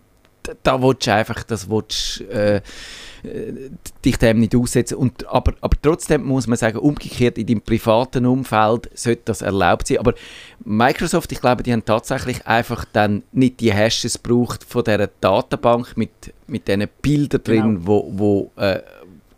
da 0.63 0.81
willst 0.81 1.07
du 1.07 1.13
einfach, 1.13 1.43
das 1.43 1.69
willst, 1.69 2.21
äh, 2.21 2.61
dich 4.03 4.17
dem 4.17 4.39
nicht 4.39 4.55
aussetzen. 4.55 4.95
Und, 4.95 5.25
aber, 5.27 5.53
aber 5.61 5.77
trotzdem 5.81 6.23
muss 6.23 6.47
man 6.47 6.57
sagen, 6.57 6.77
umgekehrt 6.77 7.37
in 7.37 7.47
deinem 7.47 7.61
privaten 7.61 8.25
Umfeld 8.25 8.89
sollte 8.93 9.21
das 9.25 9.41
erlaubt 9.41 9.87
sein. 9.87 9.99
Aber 9.99 10.13
Microsoft, 10.65 11.31
ich 11.31 11.39
glaube, 11.39 11.63
die 11.63 11.71
haben 11.71 11.85
tatsächlich 11.85 12.45
einfach 12.45 12.85
dann 12.91 13.23
nicht 13.31 13.61
die 13.61 13.73
Hashes 13.73 14.21
gebraucht 14.21 14.63
von 14.63 14.83
dieser 14.83 15.07
Datenbank 15.07 15.95
mit, 15.95 16.11
mit 16.47 16.67
diesen 16.67 16.87
Bildern 17.01 17.41
genau. 17.43 17.61
drin, 17.61 17.87
wo, 17.87 18.11
wo 18.11 18.51
äh, 18.57 18.81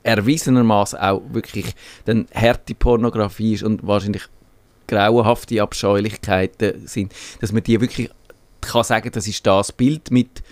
erwiesenermaßen 0.03 0.99
auch 0.99 1.21
wirklich 1.29 1.75
dann 2.05 2.27
harte 2.33 2.73
Pornografie 2.73 3.53
ist 3.53 3.63
und 3.63 3.85
wahrscheinlich 3.85 4.23
grauenhafte 4.87 5.61
Abscheulichkeiten 5.61 6.87
sind, 6.87 7.13
dass 7.41 7.51
man 7.51 7.63
die 7.63 7.81
wirklich 7.81 8.09
kann 8.61 8.83
sagen, 8.83 9.11
das 9.11 9.27
ist 9.27 9.45
das 9.45 9.71
Bild 9.71 10.11
mit 10.11 10.43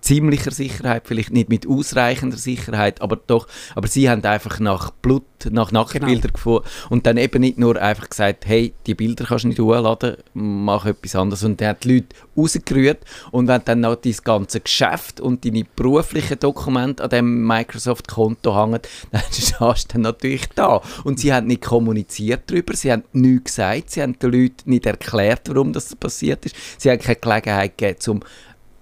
ziemlicher 0.00 0.50
Sicherheit, 0.50 1.02
vielleicht 1.06 1.32
nicht 1.32 1.48
mit 1.48 1.66
ausreichender 1.66 2.36
Sicherheit, 2.36 3.02
aber 3.02 3.16
doch, 3.16 3.48
aber 3.74 3.88
sie 3.88 4.08
haben 4.08 4.24
einfach 4.24 4.60
nach 4.60 4.90
Blut, 4.90 5.24
nach 5.50 5.72
Nacktbildern 5.72 6.20
genau. 6.20 6.32
gefunden 6.32 6.66
und 6.90 7.06
dann 7.06 7.16
eben 7.16 7.40
nicht 7.40 7.58
nur 7.58 7.80
einfach 7.80 8.08
gesagt, 8.08 8.46
hey, 8.46 8.72
die 8.86 8.94
Bilder 8.94 9.24
kannst 9.24 9.44
du 9.44 9.48
nicht 9.48 9.60
hochladen, 9.60 10.16
mach 10.34 10.86
etwas 10.86 11.14
anderes. 11.16 11.44
Und 11.44 11.60
dann 11.60 11.68
hat 11.68 11.84
die 11.84 11.96
Leute 11.96 12.16
rausgerührt 12.36 13.04
und 13.30 13.48
wenn 13.48 13.62
dann 13.64 13.80
noch 13.80 13.96
dein 13.96 14.14
ganze 14.24 14.60
Geschäft 14.60 15.20
und 15.20 15.44
deine 15.44 15.64
beruflichen 15.76 16.38
Dokumente 16.38 17.02
an 17.02 17.10
dem 17.10 17.46
Microsoft-Konto 17.46 18.54
hängen, 18.54 18.80
dann 19.10 19.22
stehst 19.30 19.60
du 19.60 19.92
dann 19.92 20.02
natürlich 20.02 20.48
da. 20.54 20.82
Und 21.04 21.20
sie 21.20 21.32
haben 21.32 21.46
nicht 21.46 21.62
kommuniziert 21.62 22.42
darüber, 22.46 22.74
sie 22.74 22.92
haben 22.92 23.04
nichts 23.12 23.56
gesagt, 23.56 23.90
sie 23.90 24.02
haben 24.02 24.18
den 24.18 24.32
Leuten 24.32 24.70
nicht 24.70 24.86
erklärt, 24.86 25.48
warum 25.48 25.72
das 25.72 25.94
passiert 25.96 26.46
ist, 26.46 26.56
sie 26.78 26.90
haben 26.90 27.00
keine 27.00 27.16
Gelegenheit 27.16 27.78
gegeben, 27.78 28.10
um 28.10 28.20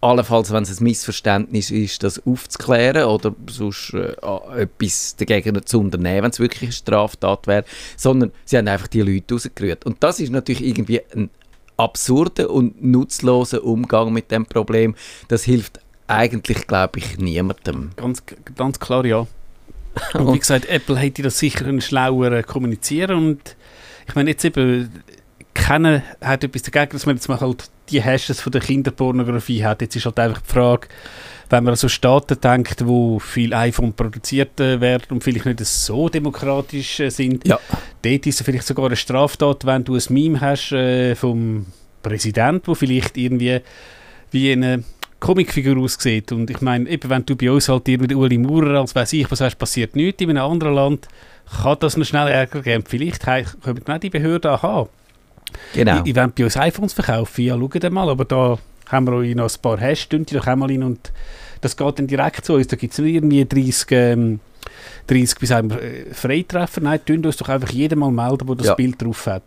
allenfalls, 0.04 0.52
wenn 0.52 0.62
es 0.64 0.80
ein 0.80 0.84
Missverständnis 0.84 1.70
ist, 1.70 2.02
das 2.02 2.24
aufzuklären 2.26 3.04
oder 3.04 3.34
sonst 3.48 3.94
äh, 3.94 4.14
etwas 4.60 5.16
dagegen 5.16 5.64
zu 5.64 5.80
unternehmen, 5.80 6.24
wenn 6.24 6.30
es 6.30 6.38
wirklich 6.38 6.62
eine 6.62 6.72
Straftat 6.72 7.46
wäre, 7.46 7.64
sondern 7.96 8.30
sie 8.44 8.58
haben 8.58 8.68
einfach 8.68 8.88
die 8.88 9.00
Leute 9.00 9.34
rausgerührt. 9.34 9.86
Und 9.86 10.02
das 10.02 10.20
ist 10.20 10.30
natürlich 10.30 10.64
irgendwie 10.64 11.00
ein 11.14 11.30
absurder 11.76 12.50
und 12.50 12.84
nutzloser 12.84 13.64
Umgang 13.64 14.12
mit 14.12 14.30
dem 14.30 14.44
Problem. 14.44 14.94
Das 15.28 15.42
hilft 15.44 15.80
eigentlich, 16.06 16.66
glaube 16.66 16.98
ich, 16.98 17.18
niemandem. 17.18 17.90
Ganz, 17.96 18.22
ganz 18.56 18.78
klar, 18.78 19.06
ja. 19.06 19.26
Und 20.12 20.34
wie 20.34 20.38
gesagt, 20.40 20.66
Apple 20.66 20.98
hätte 20.98 21.22
das 21.22 21.38
sicher 21.38 21.66
ein 21.66 21.80
schlauer 21.80 22.42
kommunizieren 22.42 23.16
und 23.16 23.56
ich 24.06 24.14
meine 24.14 24.30
jetzt 24.30 24.44
eben 24.44 24.90
keiner 25.54 26.02
hat 26.20 26.44
etwas 26.44 26.62
dagegen, 26.62 26.92
dass 26.92 27.06
man 27.06 27.16
jetzt 27.16 27.28
mal 27.28 27.40
halt 27.40 27.70
die 27.88 28.02
Hashes 28.02 28.40
von 28.40 28.52
der 28.52 28.60
Kinderpornografie 28.60 29.64
hat. 29.64 29.80
Jetzt 29.80 29.96
ist 29.96 30.04
halt 30.04 30.18
einfach 30.18 30.42
die 30.42 30.52
Frage, 30.52 30.88
wenn 31.50 31.64
man 31.64 31.72
an 31.72 31.76
so 31.76 31.88
Staaten 31.88 32.40
denkt, 32.40 32.86
wo 32.86 33.18
viel 33.18 33.54
iPhone 33.54 33.92
produziert 33.92 34.58
äh, 34.60 34.80
werden 34.80 35.06
und 35.10 35.24
vielleicht 35.24 35.46
nicht 35.46 35.64
so 35.64 36.08
demokratisch 36.08 37.00
äh, 37.00 37.10
sind, 37.10 37.46
ja. 37.46 37.58
dort 38.02 38.26
ist 38.26 38.40
es 38.40 38.44
vielleicht 38.44 38.66
sogar 38.66 38.86
eine 38.86 38.96
Straftat, 38.96 39.64
wenn 39.64 39.84
du 39.84 39.94
ein 39.94 40.02
Meme 40.08 40.40
hast 40.40 40.72
äh, 40.72 41.14
vom 41.14 41.66
Präsident, 42.02 42.66
wo 42.66 42.74
vielleicht 42.74 43.16
irgendwie 43.16 43.60
wie 44.30 44.52
eine 44.52 44.82
Comicfigur 45.20 45.78
aussieht. 45.78 46.32
Und 46.32 46.50
ich 46.50 46.60
meine, 46.60 46.88
eben 46.88 47.08
wenn 47.08 47.24
du 47.24 47.36
bei 47.36 47.50
uns 47.50 47.68
halt 47.68 47.88
irgendwie 47.88 48.14
Uli 48.14 48.38
Maurer, 48.38 48.80
als 48.80 48.94
weiß 48.94 49.12
ich, 49.12 49.30
was 49.30 49.40
hast, 49.40 49.56
passiert 49.56 49.94
nichts 49.94 50.20
in 50.20 50.30
einem 50.30 50.44
anderen 50.44 50.74
Land, 50.74 51.08
kann 51.62 51.76
das 51.80 51.96
noch 51.96 52.06
schnell 52.06 52.28
Ärger 52.28 52.62
geben. 52.62 52.84
Vielleicht 52.86 53.22
können 53.22 53.84
genau 53.84 53.98
die 53.98 54.10
Behörden 54.10 54.60
haben 54.60 54.88
Genau. 55.74 56.00
Ich, 56.02 56.10
ich 56.10 56.16
will 56.16 56.28
bei 56.28 56.44
uns 56.44 56.56
iPhones 56.56 56.92
verkaufen, 56.92 57.42
ja, 57.42 57.58
schaut 57.58 57.90
mal, 57.90 58.08
aber 58.08 58.24
da 58.24 58.58
haben 58.88 59.06
wir 59.06 59.14
euch 59.14 59.34
noch 59.34 59.52
ein 59.52 59.62
paar 59.62 59.78
Hashstunden, 59.78 60.36
da 60.36 60.44
kommen 60.44 60.62
wir 60.62 60.68
rein 60.68 60.82
und 60.82 61.12
das 61.60 61.76
geht 61.76 61.98
dann 61.98 62.06
direkt 62.06 62.44
zu 62.44 62.54
uns. 62.54 62.66
Da 62.66 62.76
gibt 62.76 62.92
es 62.92 62.98
nicht 62.98 63.14
irgendwie 63.14 63.44
30, 63.44 63.86
ähm, 63.92 64.40
30 65.06 65.38
bis 65.38 65.50
wir, 65.50 65.82
äh, 65.82 66.12
Freitreffer. 66.12 66.80
Nein, 66.82 67.00
tun 67.04 67.24
uns 67.24 67.38
doch 67.38 67.48
einfach 67.48 67.70
jedem 67.70 68.00
mal 68.00 68.10
melden, 68.10 68.46
der 68.46 68.56
das 68.56 68.66
ja. 68.68 68.74
Bild 68.74 69.00
drauf 69.00 69.26
hat. 69.26 69.42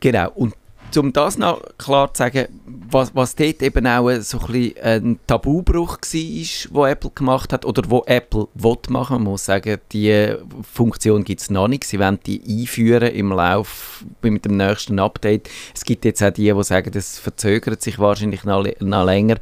Genau, 0.00 0.30
und 0.34 0.54
um 0.96 1.12
das 1.12 1.38
noch 1.38 1.60
klar 1.78 2.12
zu 2.12 2.18
sagen, 2.18 2.46
was, 2.90 3.14
was 3.14 3.34
dort 3.34 3.62
eben 3.62 3.86
auch 3.86 4.10
so 4.20 4.38
ein, 4.48 4.72
ein 4.82 5.18
Tabubruch 5.26 5.98
war, 5.98 6.74
wo 6.74 6.86
Apple 6.86 7.10
gemacht 7.14 7.52
hat 7.52 7.64
oder 7.64 7.82
wo 7.88 8.04
Apple 8.06 8.48
will 8.54 8.76
machen. 8.88 9.22
Muss 9.22 9.44
sagen, 9.44 9.78
die 9.92 10.34
Funktion 10.62 11.24
gibt 11.24 11.40
es 11.40 11.50
noch 11.50 11.68
nicht. 11.68 11.84
Sie 11.84 11.98
wollen 11.98 12.18
die 12.26 12.42
einführen 12.46 13.12
im 13.12 13.30
Lauf 13.30 14.04
mit 14.22 14.44
dem 14.44 14.56
nächsten 14.56 14.98
Update. 14.98 15.48
Es 15.74 15.84
gibt 15.84 16.04
jetzt 16.04 16.22
auch 16.22 16.30
die, 16.30 16.52
die 16.52 16.64
sagen, 16.64 16.90
das 16.92 17.18
verzögert 17.18 17.82
sich 17.82 17.98
wahrscheinlich 17.98 18.44
noch, 18.44 18.64
noch 18.80 19.04
länger. 19.04 19.36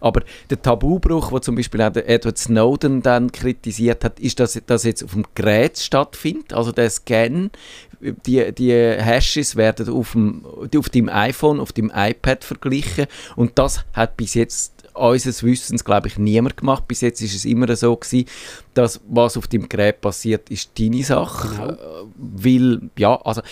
Aber 0.00 0.22
der 0.50 0.60
Tabubruch, 0.60 1.32
wo 1.32 1.38
zum 1.38 1.54
Beispiel 1.54 1.82
auch 1.82 1.94
Edward 1.94 2.38
Snowden 2.38 3.02
dann 3.02 3.32
kritisiert 3.32 4.04
hat, 4.04 4.20
ist, 4.20 4.40
dass 4.40 4.60
das 4.66 4.84
jetzt 4.84 5.02
auf 5.02 5.12
dem 5.12 5.24
Gerät 5.34 5.78
stattfindet. 5.78 6.52
Also 6.52 6.72
der 6.72 6.90
Scan 6.90 7.50
die, 8.00 8.52
die 8.52 8.72
Hashes 8.72 9.56
werden 9.56 9.88
auf, 9.88 10.12
dem, 10.12 10.44
auf 10.44 10.88
dem 10.88 11.08
iPhone, 11.08 11.60
auf 11.60 11.72
dem 11.72 11.90
iPad 11.94 12.44
verglichen 12.44 13.06
und 13.36 13.58
das 13.58 13.84
hat 13.92 14.16
bis 14.16 14.34
jetzt 14.34 14.78
unseres 14.98 15.42
Wissens, 15.42 15.84
glaube 15.84 16.08
ich, 16.08 16.18
niemand 16.18 16.56
gemacht. 16.56 16.88
Bis 16.88 17.00
jetzt 17.00 17.20
ist 17.20 17.34
es 17.34 17.44
immer 17.44 17.74
so 17.76 17.96
gewesen, 17.96 18.28
dass 18.74 19.00
was 19.08 19.36
auf 19.36 19.46
dem 19.46 19.68
Gerät 19.68 20.00
passiert, 20.00 20.50
ist 20.50 20.78
deine 20.78 21.04
Sache. 21.04 21.48
Genau. 21.48 21.70
Äh, 21.70 22.06
weil, 22.16 22.90
ja, 22.98 23.14
also 23.22 23.42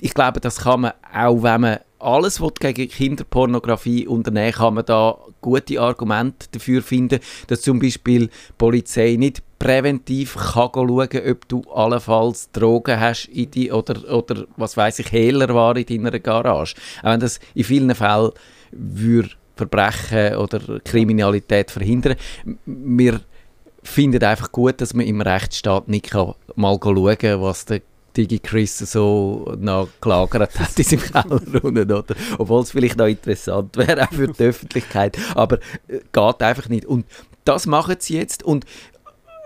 ich 0.00 0.14
glaube, 0.14 0.40
das 0.40 0.58
kann 0.58 0.82
man 0.82 0.92
auch, 1.14 1.42
wenn 1.42 1.60
man 1.60 1.78
alles 1.98 2.40
was 2.40 2.54
gegen 2.60 2.88
Kinderpornografie 2.88 4.06
unternehmen, 4.06 4.52
kann 4.52 4.74
man 4.74 4.84
da 4.84 5.16
gute 5.40 5.80
Argumente 5.80 6.48
dafür 6.52 6.82
finden, 6.82 7.20
dass 7.46 7.62
zum 7.62 7.78
Beispiel 7.78 8.26
die 8.26 8.32
Polizei 8.58 9.16
nicht 9.18 9.42
präventiv 9.58 10.34
kann 10.34 10.70
schauen, 10.72 11.08
ob 11.30 11.48
du 11.48 11.62
allenfalls 11.72 12.50
Drogen 12.52 13.00
hast 13.00 13.26
in 13.26 13.50
die, 13.50 13.72
oder, 13.72 14.12
oder 14.12 14.46
was 14.56 14.76
weiß 14.76 14.98
ich, 14.98 15.12
Hehler 15.12 15.54
war 15.54 15.76
in 15.76 15.86
deiner 15.86 16.18
Garage. 16.18 16.74
Auch 17.02 17.10
wenn 17.10 17.20
das 17.20 17.40
in 17.54 17.64
vielen 17.64 17.94
Fällen 17.94 18.32
würde 18.72 19.30
Verbrechen 19.56 20.36
oder 20.36 20.80
Kriminalität 20.84 21.70
verhindern. 21.70 22.16
Wir 22.66 23.20
finden 23.82 24.22
einfach 24.22 24.52
gut, 24.52 24.80
dass 24.80 24.92
man 24.92 25.06
im 25.06 25.22
Rechtsstaat 25.22 25.88
nicht 25.88 26.10
kann 26.10 26.34
mal 26.56 26.78
schauen 26.82 27.18
kann, 27.18 27.40
was 27.40 27.64
der 27.64 27.80
Digi 28.16 28.38
Chris 28.38 28.78
so 28.78 29.54
noch 29.58 29.88
gelagert 30.00 30.58
hat 30.58 30.78
in 30.78 30.84
seinem 30.84 31.02
Keller 31.02 31.64
unten, 31.64 31.92
oder? 31.92 32.14
Obwohl 32.38 32.62
es 32.62 32.70
vielleicht 32.70 32.96
noch 32.96 33.06
interessant 33.06 33.76
wäre, 33.76 34.04
auch 34.04 34.12
für 34.12 34.28
die 34.28 34.42
Öffentlichkeit. 34.42 35.18
Aber 35.34 35.58
äh, 35.88 36.00
geht 36.12 36.42
einfach 36.42 36.68
nicht. 36.68 36.86
Und 36.86 37.04
das 37.44 37.66
machen 37.66 37.96
sie 37.98 38.16
jetzt. 38.16 38.42
Und 38.42 38.64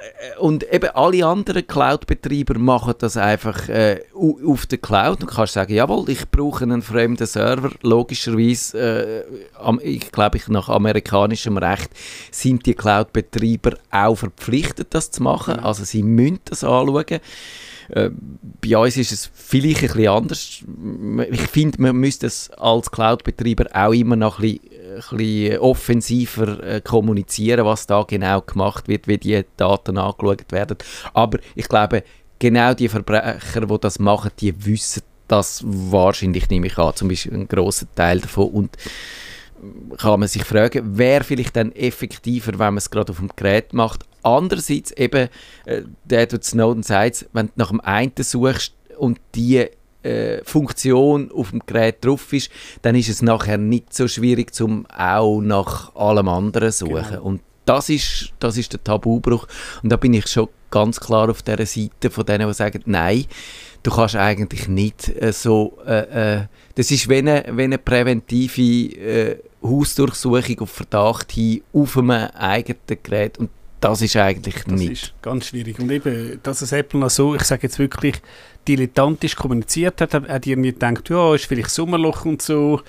äh, 0.01 0.39
und 0.39 0.73
eben 0.73 0.91
alle 0.95 1.27
anderen 1.27 1.67
Cloud-Betreiber 1.67 2.59
machen 2.59 2.95
das 2.99 3.17
einfach 3.17 3.69
äh, 3.69 4.01
auf 4.15 4.67
der 4.67 4.79
Cloud. 4.79 5.23
Du 5.23 5.27
kannst 5.27 5.55
sagen, 5.55 5.75
jawohl, 5.75 6.09
ich 6.09 6.31
brauche 6.31 6.65
einen 6.65 6.83
fremden 6.83 7.27
Server. 7.27 7.71
Logischerweise, 7.83 9.25
äh, 9.61 9.77
ich 9.83 10.11
glaube, 10.13 10.39
ich 10.39 10.49
nach 10.49 10.69
amerikanischem 10.69 11.57
Recht 11.59 11.91
sind 12.31 12.67
die 12.67 12.75
Cloud-Betreiber 12.75 13.77
auch 13.91 14.17
verpflichtet, 14.17 14.89
das 14.91 15.11
zu 15.11 15.23
machen. 15.23 15.59
Also 15.59 15.85
sie 15.85 16.03
müssen 16.03 16.41
das 16.45 16.65
anschauen. 16.65 17.21
Äh, 17.93 18.11
bei 18.61 18.77
uns 18.77 18.97
ist 18.97 19.13
es 19.13 19.31
vielleicht 19.33 19.83
ein 19.83 19.89
bisschen 19.89 20.09
anders. 20.09 20.63
Ich 21.31 21.41
finde, 21.43 21.83
man 21.83 21.97
müsste 21.97 22.27
es 22.27 22.51
als 22.51 22.91
Cloud-Betreiber 22.91 23.67
auch 23.73 23.93
immer 23.93 24.17
noch 24.17 24.39
ein 24.39 24.59
bisschen, 24.59 24.71
ein 25.11 25.17
bisschen 25.17 25.59
offensiver 25.59 26.63
äh, 26.63 26.81
kommunizieren, 26.81 27.65
was 27.65 27.87
da 27.87 28.03
genau 28.03 28.41
gemacht 28.43 28.89
wird, 28.89 29.09
wie 29.09 29.19
die 29.19 29.45
Daten 29.57 29.99
angeschaut 29.99 30.53
werden. 30.53 30.77
Aber 31.15 31.39
ich 31.55 31.69
glaube, 31.69 32.05
genau 32.39 32.75
die 32.75 32.89
Verbrecher, 32.89 33.67
die 33.67 33.79
das 33.81 33.99
machen, 33.99 34.31
die 34.41 34.67
wissen 34.67 35.03
das 35.29 35.63
wahrscheinlich, 35.65 36.49
nehme 36.51 36.67
ich 36.67 36.77
an, 36.79 36.95
zum 36.95 37.09
Beispiel 37.09 37.35
ein 37.35 37.49
grosser 37.49 37.87
Teil 37.95 38.21
davon. 38.21 38.49
Und 38.49 38.77
kann 39.99 40.21
man 40.21 40.29
sich 40.29 40.45
fragen, 40.45 40.83
wer 40.95 41.25
vielleicht 41.25 41.57
dann 41.57 41.73
effektiver, 41.73 42.53
wenn 42.53 42.59
man 42.59 42.79
es 42.79 42.91
gerade 42.91 43.13
auf 43.13 43.19
dem 43.19 43.31
Gerät 43.37 43.73
macht. 43.73 44.05
Andererseits 44.23 44.93
eben, 44.93 45.29
äh, 45.67 45.83
der 46.05 46.23
Edward 46.23 46.45
Snowden 46.45 46.83
sagt, 46.83 47.27
wenn 47.33 47.47
du 47.47 47.53
nach 47.57 47.71
dem 47.71 47.81
einen 47.81 48.13
suchst 48.19 48.75
und 48.99 49.19
die 49.35 49.67
äh, 50.03 50.43
Funktion 50.45 51.31
auf 51.33 51.51
dem 51.51 51.61
Gerät 51.67 52.05
drauf 52.05 52.33
ist, 52.33 52.51
dann 52.83 52.95
ist 52.95 53.09
es 53.09 53.23
nachher 53.23 53.59
nicht 53.59 53.95
so 53.95 54.09
schwierig, 54.09 54.55
zum 54.55 54.87
auch 54.87 55.41
nach 55.41 55.95
allem 55.95 56.29
anderen 56.29 56.73
zu 56.73 56.87
suchen. 56.87 57.05
Genau. 57.11 57.23
Und 57.23 57.41
das 57.65 57.89
ist, 57.89 58.33
das 58.39 58.57
ist 58.57 58.73
der 58.73 58.83
Tabubruch. 58.83 59.47
Und 59.83 59.91
da 59.91 59.97
bin 59.97 60.15
ich 60.15 60.27
schon 60.27 60.49
ganz 60.71 60.99
klar 61.01 61.29
auf 61.29 61.43
der 61.43 61.65
Seite 61.67 62.11
von 62.11 62.25
denen, 62.25 62.49
die 62.49 62.55
sagen, 62.55 62.83
nein, 62.87 63.27
du 63.83 63.91
kannst 63.91 64.17
eigentlich 64.17 64.69
nicht 64.69 65.09
äh, 65.09 65.33
so, 65.33 65.79
äh, 65.87 66.39
äh, 66.39 66.47
das 66.75 66.91
ist 66.91 67.09
wie 67.09 67.19
eine, 67.19 67.45
wie 67.53 67.65
eine 67.65 67.79
präventive 67.79 68.97
äh, 68.97 69.39
Hausdurchsuchung 69.63 70.61
auf 70.61 70.71
Verdacht 70.71 71.33
hin 71.33 71.63
auf 71.73 71.97
einem 71.97 72.11
eigenen 72.11 72.79
Gerät 73.03 73.39
und 73.39 73.51
das 73.81 74.03
ist 74.03 74.17
eigentlich 74.17 74.57
das 74.57 74.67
nicht. 74.67 74.91
Das 74.91 75.09
ist 75.09 75.23
ganz 75.23 75.47
schwierig. 75.47 75.79
Und 75.79 75.91
eben, 75.91 76.39
dass 76.43 76.61
es 76.61 76.73
Apple 76.73 77.01
noch 77.01 77.11
so, 77.11 77.35
ich 77.35 77.43
sage 77.43 77.63
jetzt 77.63 77.79
wirklich, 77.79 78.21
dilettantisch 78.69 79.37
kommuniziert 79.37 80.01
hat, 80.03 80.13
hat 80.13 80.47
irgendwie 80.47 80.73
gedacht, 80.73 81.09
ja, 81.09 81.35
ist 81.35 81.47
vielleicht 81.47 81.71
Sommerloch 81.71 82.27
und 82.27 82.43
so. 82.43 82.83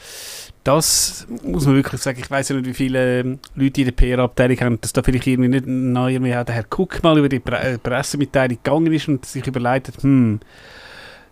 Das 0.63 1.25
muss 1.43 1.65
man 1.65 1.75
wirklich 1.75 2.01
sagen. 2.01 2.19
Ich 2.19 2.29
weiß 2.29 2.49
ja 2.49 2.57
nicht, 2.57 2.67
wie 2.67 2.73
viele 2.73 3.21
ähm, 3.21 3.39
Leute 3.55 3.81
in 3.81 3.86
der 3.86 3.93
PR-Abteilung 3.93 4.60
haben, 4.60 4.81
dass 4.81 4.93
da 4.93 5.01
vielleicht 5.01 5.27
irgendwie 5.27 5.49
nicht 5.49 5.65
neu 5.65 6.12
irgendwie 6.12 6.31
der 6.31 6.45
Herr 6.49 6.65
Cook 6.69 7.01
mal 7.01 7.17
über 7.17 7.29
die 7.29 7.39
Pre 7.39 7.57
äh, 7.57 7.77
Pressemitteilung 7.77 8.57
gegangen 8.62 8.93
ist 8.93 9.07
und 9.07 9.25
sich 9.25 9.47
überlegt 9.47 9.88
hat, 9.88 10.03
hm, 10.03 10.39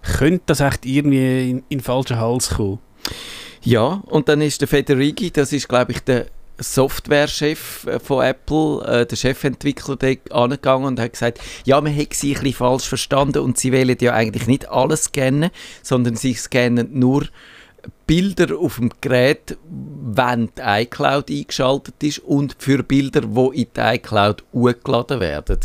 könnte 0.02 0.44
das 0.48 0.62
echt 0.62 0.86
irgendwie 0.86 1.50
in, 1.50 1.58
in 1.58 1.64
den 1.70 1.80
falschen 1.82 2.18
Hals 2.18 2.50
kommen? 2.52 2.80
Ja, 3.64 4.02
und 4.06 4.30
dann 4.30 4.42
ist 4.42 4.62
der 4.62 4.68
Federighi, 4.68 5.32
das 5.32 5.54
ist 5.54 5.68
glaube 5.68 5.92
ich 5.92 6.00
der 6.00 6.28
Softwarechef 6.60 7.88
äh, 7.88 8.00
von 8.00 8.24
Apple, 8.24 8.84
äh, 8.86 9.06
der 9.06 9.16
Chefentwickler, 9.16 9.98
angegangen 10.30 10.88
und 10.88 11.00
hat 11.00 11.14
gesagt, 11.14 11.40
ja, 11.66 11.80
man 11.80 11.96
hat 11.96 12.14
sie 12.14 12.36
ein 12.36 12.42
bisschen 12.42 12.54
falsch 12.54 12.88
verstanden 12.88 13.40
und 13.40 13.58
sie 13.58 13.72
wählen 13.72 13.98
ja 14.00 14.14
eigentlich 14.14 14.48
nicht 14.48 14.70
alles 14.70 15.06
scannen, 15.06 15.52
sondern 15.82 16.16
sie 16.16 16.34
scannen 16.34 16.90
nur 17.00 17.28
Bilder 18.06 18.58
auf 18.58 18.76
dem 18.76 18.92
Gerät, 19.02 19.58
wenn 19.70 20.50
die 20.58 20.62
iCloud 20.62 21.30
eingeschaltet 21.30 21.96
ist 22.04 22.20
und 22.20 22.56
für 22.60 22.84
Bilder, 22.84 23.22
die 23.22 23.62
in 23.62 23.68
die 23.76 23.80
iCloud 23.80 24.44
hochgeladen 24.54 25.20
werden. 25.20 25.60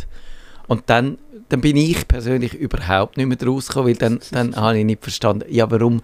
Und 0.67 0.85
dann, 0.87 1.19
dann 1.49 1.61
bin 1.61 1.77
ich 1.77 2.07
persönlich 2.07 2.55
überhaupt 2.55 3.17
nicht 3.17 3.27
mehr 3.27 3.49
rausgekommen, 3.49 3.89
weil 3.89 3.97
dann, 3.97 4.21
dann 4.31 4.57
habe 4.57 4.79
ich 4.79 4.85
nicht 4.85 5.03
verstanden, 5.03 5.45
ja, 5.49 5.71
warum 5.71 6.03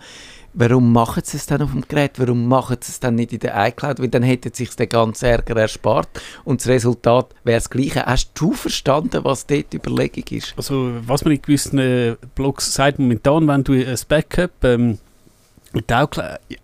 warum 0.53 0.93
machen 0.93 1.23
sie 1.25 1.37
es 1.37 1.47
dann 1.47 1.63
auf 1.63 1.73
dem 1.73 1.87
Gerät? 1.87 2.19
Warum 2.19 2.47
machen 2.49 2.77
sie 2.81 2.91
es 2.91 3.01
dann 3.01 3.15
nicht 3.15 3.33
in 3.33 3.41
der 3.41 3.55
iCloud? 3.69 4.01
Weil 4.01 4.09
dann 4.09 4.23
hätten 4.23 4.53
sie 4.53 4.65
sich 4.65 4.77
den 4.77 4.89
ganzen 4.89 5.27
Ärger 5.27 5.57
erspart 5.57 6.09
und 6.45 6.61
das 6.61 6.69
Resultat 6.69 7.35
wäre 7.45 7.59
das 7.59 7.71
gleiche. 7.71 8.05
Hast 8.07 8.33
du 8.35 8.53
verstanden, 8.53 9.25
was 9.25 9.47
dort 9.47 9.73
die 9.73 9.77
Überlegung 9.77 10.25
ist? 10.31 10.55
Also, 10.57 10.93
was 11.07 11.25
man 11.25 11.35
in 11.35 11.43
gewissen 11.43 11.79
äh, 11.79 12.17
Blogs 12.35 12.75
sagt, 12.75 12.99
momentan, 12.99 13.47
wenn 13.49 13.65
du 13.65 13.73
ein 13.73 13.99
Backup 14.09 14.65
ähm, 14.65 14.99
mit 15.73 15.93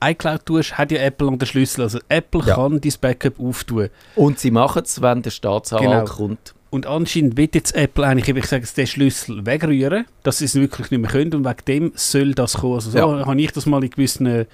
iCloud 0.05 0.47
tust, 0.47 0.77
hat 0.79 0.91
ja 0.91 0.99
Apple 0.99 1.29
an 1.29 1.39
den 1.39 1.47
Schlüssel. 1.47 1.83
Also 1.83 2.01
Apple 2.09 2.43
ja. 2.45 2.55
kann 2.57 2.81
dein 2.81 2.93
Backup 3.01 3.39
auftun. 3.39 3.89
Und 4.17 4.41
sie 4.41 4.51
machen 4.51 4.83
es, 4.85 5.01
wenn 5.01 5.23
der 5.23 5.31
Staatsanwalt 5.31 6.07
genau. 6.07 6.17
kommt. 6.17 6.56
Und 6.71 6.87
anscheinend 6.87 7.37
wird 7.37 7.55
jetzt 7.55 7.75
Apple 7.75 8.07
eigentlich, 8.07 8.29
ich 8.37 8.47
sage, 8.47 8.67
den 8.77 8.87
Schlüssel 8.87 9.47
wegrühren, 9.47 10.05
dass 10.23 10.39
sie 10.39 10.47
es 10.47 10.55
wirklich 10.55 10.91
nicht 10.91 11.01
mehr 11.01 11.11
können 11.11 11.35
und 11.35 11.45
wegen 11.45 11.65
dem 11.67 11.93
soll 11.95 12.35
das 12.35 12.55
kommen. 12.55 12.75
Also 12.75 12.91
so 12.91 12.99
ja. 12.99 13.27
habe 13.27 13.41
ich 13.41 13.53
das 13.53 13.67
mal 13.67 13.83
in 13.83 13.91
gewissen 13.91 14.47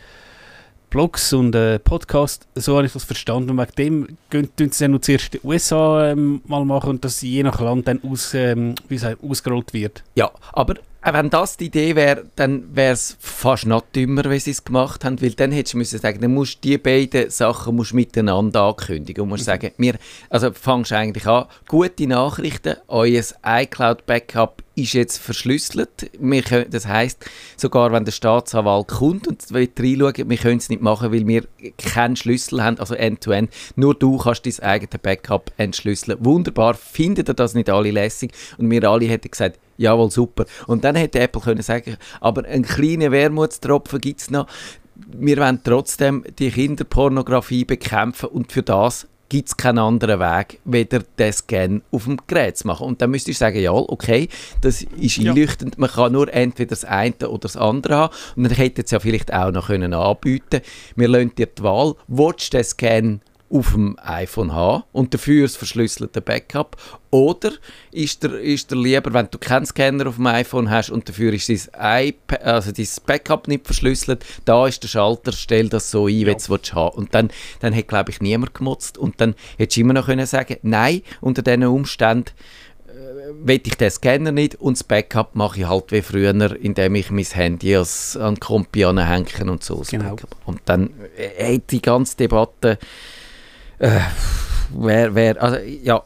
Blogs 0.92 1.32
und 1.32 1.54
äh, 1.54 1.78
Podcasts, 1.78 2.46
so 2.54 2.76
habe 2.76 2.84
ich 2.84 2.92
das 2.92 3.04
verstanden 3.04 3.48
und 3.48 3.56
wegen 3.56 3.72
dem 3.78 4.18
gehen, 4.28 4.50
sie 4.72 4.84
dann 4.84 5.00
zuerst 5.00 5.34
in 5.34 5.40
den 5.40 5.50
USA 5.50 6.10
ähm, 6.10 6.42
mal 6.44 6.66
machen 6.66 6.90
und 6.90 7.04
dass 7.04 7.22
je 7.22 7.42
nach 7.42 7.62
Land 7.62 7.88
dann 7.88 8.00
aus, 8.04 8.34
ähm, 8.34 8.74
wie 8.88 8.96
gesagt, 8.96 9.24
ausgerollt 9.24 9.72
wird. 9.72 10.04
Ja, 10.16 10.30
aber 10.52 10.74
äh, 10.76 10.80
wenn 11.04 11.30
das 11.30 11.56
die 11.56 11.66
Idee 11.66 11.96
wäre, 11.96 12.24
dann 12.36 12.76
wäre 12.76 12.92
es 12.92 13.16
fast 13.18 13.66
noch 13.66 13.82
dümmer, 13.94 14.30
wie 14.30 14.38
sie 14.38 14.52
es 14.52 14.64
gemacht 14.64 15.04
haben, 15.04 15.20
weil 15.20 15.32
dann 15.32 15.50
hättest 15.50 15.74
du 15.74 15.78
müssen 15.78 15.98
sagen, 15.98 16.20
dann 16.20 16.32
musst 16.32 16.64
du 16.64 16.68
die 16.68 16.78
beiden 16.78 17.28
Sachen 17.28 17.74
musst 17.74 17.92
miteinander 17.92 18.62
ankündigen 18.62 19.22
und 19.22 19.30
musst 19.30 19.42
mhm. 19.42 19.46
sagen, 19.46 19.70
wir, 19.78 19.94
also 20.30 20.52
fangst 20.52 20.92
eigentlich 20.92 21.26
an, 21.26 21.46
gute 21.66 22.06
Nachrichten, 22.06 22.76
euer 22.86 23.22
iCloud-Backup 23.44 24.62
ist 24.74 24.94
jetzt 24.94 25.18
verschlüsselt. 25.18 26.10
Wir 26.18 26.42
können, 26.42 26.70
das 26.70 26.86
heißt, 26.86 27.24
sogar 27.56 27.92
wenn 27.92 28.04
der 28.04 28.12
Staatsanwalt 28.12 28.88
kommt 28.88 29.28
und 29.28 29.52
will 29.52 29.68
reinschauen, 29.78 30.30
wir 30.30 30.36
können 30.36 30.58
es 30.58 30.68
nicht 30.68 30.82
machen, 30.82 31.12
weil 31.12 31.26
wir 31.26 31.44
keinen 31.78 32.16
Schlüssel 32.16 32.62
haben, 32.62 32.78
also 32.78 32.94
End-to-End. 32.94 33.50
-End. 33.50 33.72
Nur 33.76 33.94
du 33.94 34.16
kannst 34.18 34.46
dein 34.46 34.58
eigenes 34.60 35.00
Backup 35.02 35.50
entschlüsseln. 35.56 36.24
Wunderbar, 36.24 36.74
findet 36.74 37.28
ihr 37.28 37.34
das 37.34 37.54
nicht 37.54 37.68
alle 37.68 37.90
lässig? 37.90 38.32
Und 38.56 38.70
wir 38.70 38.88
alle 38.88 39.06
hätten 39.06 39.30
gesagt, 39.30 39.58
jawohl, 39.76 40.10
super. 40.10 40.44
Und 40.66 40.84
dann 40.84 40.96
hätte 40.96 41.20
Apple 41.20 41.40
können 41.40 41.62
sagen, 41.62 41.96
aber 42.20 42.44
einen 42.44 42.64
kleinen 42.64 43.12
Wermutstropfen 43.12 44.00
gibt 44.00 44.20
es 44.20 44.30
noch. 44.30 44.46
Wir 44.94 45.36
wollen 45.38 45.60
trotzdem 45.64 46.24
die 46.38 46.50
Kinderpornografie 46.50 47.64
bekämpfen 47.64 48.28
und 48.28 48.52
für 48.52 48.62
das 48.62 49.06
gibt 49.32 49.48
es 49.48 49.56
keinen 49.56 49.78
anderen 49.78 50.20
Weg, 50.20 50.60
weder 50.66 50.98
den 51.18 51.32
Scan 51.32 51.80
auf 51.90 52.04
dem 52.04 52.18
Gerät 52.26 52.58
zu 52.58 52.66
machen. 52.66 52.86
Und 52.86 53.00
dann 53.00 53.10
müsstest 53.10 53.40
du 53.40 53.44
sagen, 53.44 53.60
ja, 53.60 53.72
okay, 53.72 54.28
das 54.60 54.82
ist 54.82 55.18
einleuchtend, 55.18 55.76
ja. 55.76 55.80
man 55.80 55.90
kann 55.90 56.12
nur 56.12 56.32
entweder 56.32 56.68
das 56.68 56.84
eine 56.84 57.14
oder 57.26 57.38
das 57.38 57.56
andere 57.56 57.96
haben. 57.96 58.14
Und 58.36 58.44
dann 58.44 58.52
hätte 58.52 58.82
es 58.82 58.90
ja 58.90 59.00
vielleicht 59.00 59.32
auch 59.32 59.50
noch 59.50 59.68
können 59.68 59.94
anbieten 59.94 60.60
wir 60.96 61.08
lassen 61.08 61.34
dir 61.34 61.46
die 61.46 61.62
Wahl, 61.62 61.94
willst 62.08 62.52
du 62.52 62.58
den 62.58 62.64
Scan 62.64 63.20
auf 63.52 63.72
dem 63.72 63.96
iPhone 64.02 64.52
haben 64.52 64.84
und 64.92 65.12
dafür 65.12 65.42
das 65.42 65.56
verschlüsselte 65.56 66.20
Backup? 66.20 66.76
Oder 67.10 67.52
ist 67.90 68.22
dir, 68.22 68.38
ist 68.38 68.70
dir 68.70 68.76
lieber, 68.76 69.12
wenn 69.12 69.28
du 69.30 69.36
keinen 69.36 69.66
Scanner 69.66 70.08
auf 70.08 70.16
dem 70.16 70.26
iPhone 70.26 70.70
hast 70.70 70.90
und 70.90 71.08
dafür 71.08 71.34
ist 71.34 71.50
dein, 71.50 72.08
iPad, 72.08 72.42
also 72.42 72.72
dein 72.72 72.88
Backup 73.06 73.48
nicht 73.48 73.66
verschlüsselt, 73.66 74.24
da 74.46 74.66
ist 74.66 74.82
der 74.82 74.88
Schalter, 74.88 75.32
stell 75.32 75.68
das 75.68 75.90
so 75.90 76.06
ein, 76.06 76.14
ja. 76.14 76.26
wie 76.28 76.34
du 76.46 76.54
es 76.54 76.74
haben 76.74 76.96
Und 76.96 77.14
dann, 77.14 77.30
dann 77.60 77.76
hat, 77.76 77.88
glaube 77.88 78.10
ich, 78.10 78.20
niemand 78.20 78.54
gemotzt 78.54 78.96
und 78.96 79.20
dann 79.20 79.34
hättest 79.58 79.76
du 79.76 79.82
immer 79.82 79.92
noch 79.92 80.06
können 80.06 80.26
sagen 80.26 80.56
nein, 80.62 81.02
unter 81.20 81.42
diesen 81.42 81.64
Umständen 81.64 82.30
äh, 82.86 82.92
will 83.46 83.60
ich 83.62 83.76
den 83.76 83.90
Scanner 83.90 84.32
nicht 84.32 84.54
und 84.54 84.78
das 84.78 84.84
Backup 84.84 85.34
mache 85.34 85.60
ich 85.60 85.68
halt 85.68 85.92
wie 85.92 86.00
früher, 86.00 86.56
indem 86.56 86.94
ich 86.94 87.10
mein 87.10 87.24
Handy 87.24 87.76
als, 87.76 88.16
an 88.16 88.40
Kompi 88.40 88.86
anhänge 88.86 89.50
und 89.50 89.62
so. 89.62 89.82
Genau. 89.90 90.16
Und 90.46 90.62
dann 90.64 90.94
äh, 91.18 91.56
hat 91.56 91.70
die 91.70 91.82
ganze 91.82 92.16
Debatte 92.16 92.78
äh, 93.82 94.00
wer, 94.74 95.14
wer, 95.14 95.42
also, 95.42 95.58
ja, 95.58 96.02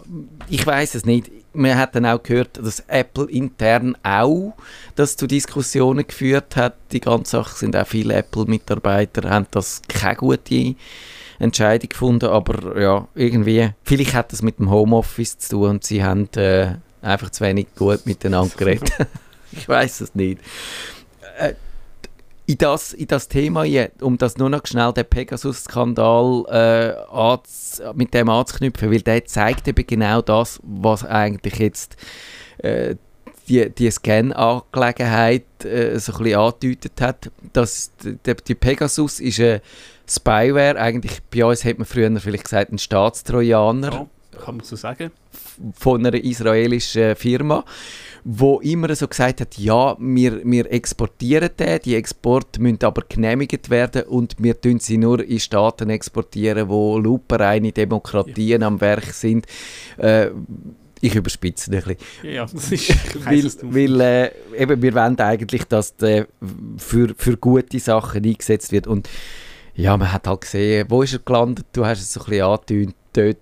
ich 0.48 0.66
weiß 0.66 0.94
es 0.94 1.04
nicht. 1.04 1.30
Man 1.52 1.76
hat 1.76 1.94
dann 1.94 2.04
auch 2.04 2.22
gehört, 2.22 2.58
dass 2.58 2.80
Apple 2.80 3.30
intern 3.30 3.96
auch 4.02 4.54
das 4.94 5.16
zu 5.16 5.26
Diskussionen 5.26 6.06
geführt 6.06 6.56
hat. 6.56 6.74
Die 6.92 7.00
ganze 7.00 7.32
Sache 7.32 7.56
sind 7.56 7.76
auch 7.76 7.86
viele 7.86 8.14
Apple-Mitarbeiter 8.14 9.30
haben 9.30 9.46
das 9.50 9.80
keine 9.88 10.16
gute 10.16 10.74
Entscheidung 11.38 11.88
gefunden, 11.88 12.26
aber 12.26 12.80
ja, 12.80 13.08
irgendwie, 13.14 13.70
vielleicht 13.84 14.14
hat 14.14 14.32
das 14.32 14.42
mit 14.42 14.58
dem 14.58 14.70
Homeoffice 14.70 15.38
zu 15.38 15.56
tun 15.56 15.70
und 15.70 15.84
sie 15.84 16.02
haben 16.02 16.28
äh, 16.36 16.74
einfach 17.02 17.30
zu 17.30 17.44
wenig 17.44 17.68
gut 17.74 18.06
miteinander 18.06 18.54
geredet. 18.56 18.90
ich 19.52 19.68
weiß 19.68 20.00
es 20.00 20.14
nicht. 20.14 20.40
Äh, 21.38 21.54
in 22.46 22.58
das, 22.58 22.92
in 22.92 23.08
das 23.08 23.28
Thema, 23.28 23.64
um 24.00 24.18
das 24.18 24.36
nur 24.36 24.48
noch 24.48 24.66
schnell 24.66 24.92
den 24.92 25.04
Pegasus-Skandal 25.04 26.44
äh, 26.48 27.92
mit 27.94 28.14
dem 28.14 28.28
anzuknüpfen, 28.28 28.90
weil 28.90 29.00
der 29.00 29.24
zeigt 29.24 29.66
eben 29.66 29.86
genau 29.86 30.22
das, 30.22 30.60
was 30.62 31.04
eigentlich 31.04 31.58
jetzt 31.58 31.96
äh, 32.58 32.94
die, 33.48 33.68
die 33.70 33.90
Scan-Angelegenheit 33.90 35.64
äh, 35.64 35.98
so 35.98 36.12
ein 36.12 36.22
bisschen 36.22 36.38
angedeutet 36.38 37.00
hat. 37.00 37.30
Dass 37.52 37.90
die, 38.02 38.34
die 38.46 38.54
Pegasus 38.54 39.20
ist 39.20 39.40
eine 39.40 39.60
Spyware, 40.08 40.78
eigentlich 40.78 41.20
bei 41.24 41.44
uns 41.44 41.64
hat 41.64 41.78
man 41.78 41.86
früher 41.86 42.20
vielleicht 42.20 42.44
gesagt 42.44 42.72
ein 42.72 42.78
Staatstrojaner. 42.78 44.08
Kann 44.44 44.56
man 44.58 44.64
so 44.64 44.76
sagen. 44.76 45.10
Von 45.78 46.06
einer 46.06 46.22
israelischen 46.22 47.16
Firma 47.16 47.64
wo 48.28 48.58
immer 48.58 48.92
so 48.96 49.06
gesagt 49.06 49.40
hat, 49.40 49.56
ja, 49.56 49.96
wir, 50.00 50.44
wir 50.44 50.72
exportieren 50.72 51.50
den, 51.56 51.78
die 51.84 51.94
Exporte 51.94 52.60
müssen 52.60 52.82
aber 52.82 53.02
genehmigt 53.08 53.70
werden 53.70 54.02
und 54.02 54.34
wir 54.38 54.60
tun 54.60 54.80
sie 54.80 54.98
nur 54.98 55.24
in 55.24 55.38
Staaten 55.38 55.90
exportieren, 55.90 56.68
wo 56.68 56.98
lupenreine 56.98 57.70
Demokratien 57.70 58.62
ja. 58.62 58.66
am 58.66 58.80
Werk 58.80 59.12
sind. 59.12 59.46
Äh, 59.96 60.30
ich 61.00 61.14
überspitze 61.14 61.70
ein 61.70 61.82
bisschen. 61.82 61.96
Ja, 62.24 62.46
das 62.46 62.72
ist 62.72 63.24
weil, 63.24 63.44
weil 63.62 64.00
äh, 64.00 64.30
eben, 64.58 64.82
wir 64.82 64.94
wollen 64.94 65.20
eigentlich, 65.20 65.62
dass 65.64 65.94
der 65.94 66.26
für, 66.78 67.14
für 67.16 67.36
gute 67.36 67.78
Sachen 67.78 68.24
eingesetzt 68.24 68.72
wird 68.72 68.88
und 68.88 69.08
ja, 69.76 69.96
man 69.96 70.12
hat 70.12 70.26
halt 70.26 70.40
gesehen, 70.40 70.86
wo 70.88 71.02
ist 71.02 71.12
er 71.12 71.20
gelandet, 71.20 71.66
du 71.72 71.86
hast 71.86 72.00
es 72.00 72.12
so 72.12 72.20
ein 72.22 72.30
bisschen 72.30 72.44
angetönt, 72.44 73.38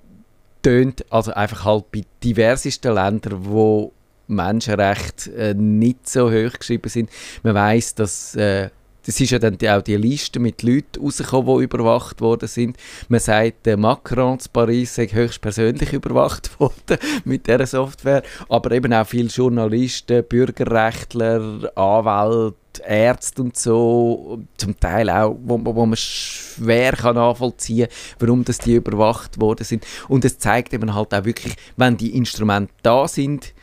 tönt, 0.65 1.05
also 1.11 1.33
einfach 1.33 1.65
halt 1.65 1.93
bei 1.93 2.03
diversesten 2.23 2.95
Ländern, 2.95 3.45
wo 3.45 3.93
Menschenrechte 4.27 5.33
äh, 5.35 5.55
nicht 5.55 6.09
so 6.09 6.31
hoch 6.31 6.59
geschrieben 6.59 6.89
sind. 6.89 7.11
Man 7.43 7.55
weiß, 7.55 7.95
dass 7.95 8.35
äh, 8.35 8.71
das 9.07 9.21
ist 9.21 9.31
ja 9.31 9.39
dann 9.39 9.59
die, 9.59 9.69
auch 9.69 9.83
die 9.83 9.97
Liste 9.97 10.41
mit 10.41 10.63
Leuten 10.63 11.03
rausgekommen, 11.03 11.59
die 11.59 11.65
überwacht 11.65 12.23
worden 12.23 12.49
sind. 12.49 12.79
Man 13.09 13.21
sagt, 13.21 13.67
der 13.67 13.77
Macron 13.77 14.39
zu 14.39 14.49
Paris 14.49 14.95
sei 14.95 15.07
höchstpersönlich 15.09 15.93
überwacht 15.93 16.59
worden 16.59 16.99
mit 17.25 17.47
dieser 17.47 17.67
Software, 17.67 18.23
aber 18.49 18.73
eben 18.73 18.95
auch 18.95 19.07
viele 19.07 19.29
Journalisten, 19.29 20.25
Bürgerrechtler, 20.25 21.71
Anwälte, 21.77 22.57
Ärzte 22.81 23.43
und 23.43 23.57
so, 23.57 24.43
zum 24.57 24.79
Teil 24.79 25.11
auch, 25.11 25.37
wo, 25.43 25.61
wo 25.63 25.87
man 25.87 25.97
schwer 25.97 26.93
kann 26.93 27.17
nachvollziehen 27.17 27.89
kann, 27.89 28.29
warum 28.29 28.45
das 28.45 28.59
die 28.59 28.75
überwacht 28.75 29.41
worden 29.41 29.65
sind. 29.65 29.87
Und 30.09 30.25
es 30.25 30.39
zeigt 30.39 30.73
eben 30.73 30.95
halt 30.95 31.15
auch 31.15 31.25
wirklich, 31.25 31.55
wenn 31.77 31.97
die 31.97 32.17
Instrumente 32.17 32.73
da 32.83 33.09
sind, 33.09 33.55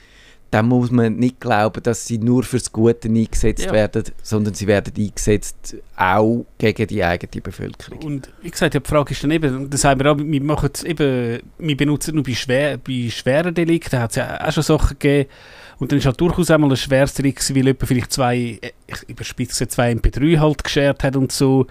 dann 0.51 0.67
muss 0.67 0.91
man 0.91 1.15
nicht 1.15 1.39
glauben, 1.39 1.81
dass 1.81 2.05
sie 2.05 2.17
nur 2.17 2.43
fürs 2.43 2.73
Gute 2.73 3.07
eingesetzt 3.07 3.65
ja. 3.65 3.71
werden, 3.71 4.03
sondern 4.21 4.53
sie 4.53 4.67
werden 4.67 4.93
eingesetzt 4.97 5.77
auch 5.95 6.45
gegen 6.57 6.87
die 6.87 7.03
eigene 7.03 7.41
Bevölkerung. 7.41 7.99
Und 7.99 8.29
wie 8.41 8.51
gesagt, 8.51 8.73
die 8.73 8.81
Frage 8.83 9.13
ist 9.13 9.23
dann 9.23 9.31
eben, 9.31 9.69
das 9.69 9.85
haben 9.85 10.01
wir 10.01 10.11
auch, 10.11 10.17
wir 10.17 10.43
machen 10.43 10.71
eben, 10.83 11.39
wir 11.57 11.77
benutzen 11.77 12.15
nur 12.15 12.25
bei, 12.25 12.33
schwer, 12.33 12.77
bei 12.77 13.09
schweren 13.09 13.53
Delikten, 13.53 13.91
da 13.91 14.01
hat 14.01 14.09
es 14.09 14.17
ja 14.17 14.45
auch 14.45 14.51
schon 14.51 14.63
Sachen 14.63 14.99
gegeben, 14.99 15.29
und 15.81 15.91
dann 15.91 15.97
ist 15.97 16.05
halt 16.05 16.21
durchaus 16.21 16.51
einmal 16.51 16.69
ein 16.69 16.77
schweres 16.77 17.15
Trick, 17.15 17.41
weil 17.49 17.65
jemand 17.65 17.87
vielleicht 17.87 18.13
zwei, 18.13 18.59
ich 18.85 19.09
überspitze 19.09 19.67
zwei 19.67 19.91
MP3 19.91 20.37
halt 20.37 20.63
geschert 20.63 21.03
hat 21.03 21.15
und 21.15 21.31
so. 21.31 21.65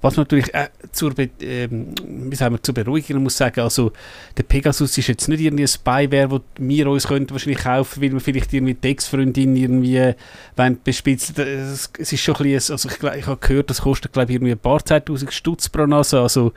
Was 0.00 0.16
man 0.16 0.26
natürlich 0.26 0.54
äh, 0.54 0.68
zur, 0.92 1.12
Be 1.12 1.28
ähm, 1.40 1.92
wie 2.06 2.36
sagen 2.36 2.54
wir, 2.54 2.62
zur 2.62 2.72
Beruhigung 2.72 3.20
muss 3.20 3.36
sagen, 3.36 3.58
also 3.58 3.90
der 4.36 4.44
Pegasus 4.44 4.96
ist 4.96 5.08
jetzt 5.08 5.28
nicht 5.28 5.40
irgendwie 5.40 5.64
ein 5.64 5.68
Spyware, 5.68 6.28
das 6.28 6.40
wir 6.56 6.88
uns 6.88 7.08
könnten 7.08 7.32
wahrscheinlich 7.32 7.58
kaufen, 7.58 8.00
weil 8.00 8.12
wir 8.12 8.20
vielleicht 8.20 8.52
irgendwie 8.54 8.74
die 8.74 8.90
Ex-Freundin 8.90 9.56
irgendwie 9.56 10.14
wollen 10.54 10.78
bespitzen. 10.84 11.34
Es, 11.36 11.90
ist 11.98 12.20
schon 12.20 12.36
ein 12.36 12.44
bisschen, 12.44 12.74
also 12.74 12.88
ich, 12.88 13.18
ich 13.18 13.26
habe 13.26 13.40
gehört, 13.40 13.70
das 13.70 13.82
kostet 13.82 14.12
glaube 14.12 14.30
ich 14.30 14.36
irgendwie 14.36 14.52
ein 14.52 14.58
paar 14.60 14.84
Zehntausend 14.84 15.32
Stutz 15.32 15.68
pro 15.68 15.84
Nase, 15.84 16.20
also 16.20 16.52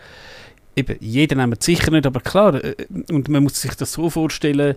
eben, 0.75 0.97
jeder 0.99 1.35
nimmt 1.35 1.63
sicher 1.63 1.89
nicht, 1.89 2.05
aber 2.05 2.19
klar, 2.19 2.63
äh, 2.63 2.75
und 3.09 3.27
man 3.27 3.41
muss 3.41 3.59
sich 3.59 3.73
das 3.73 3.93
so 3.93 4.07
vorstellen, 4.11 4.75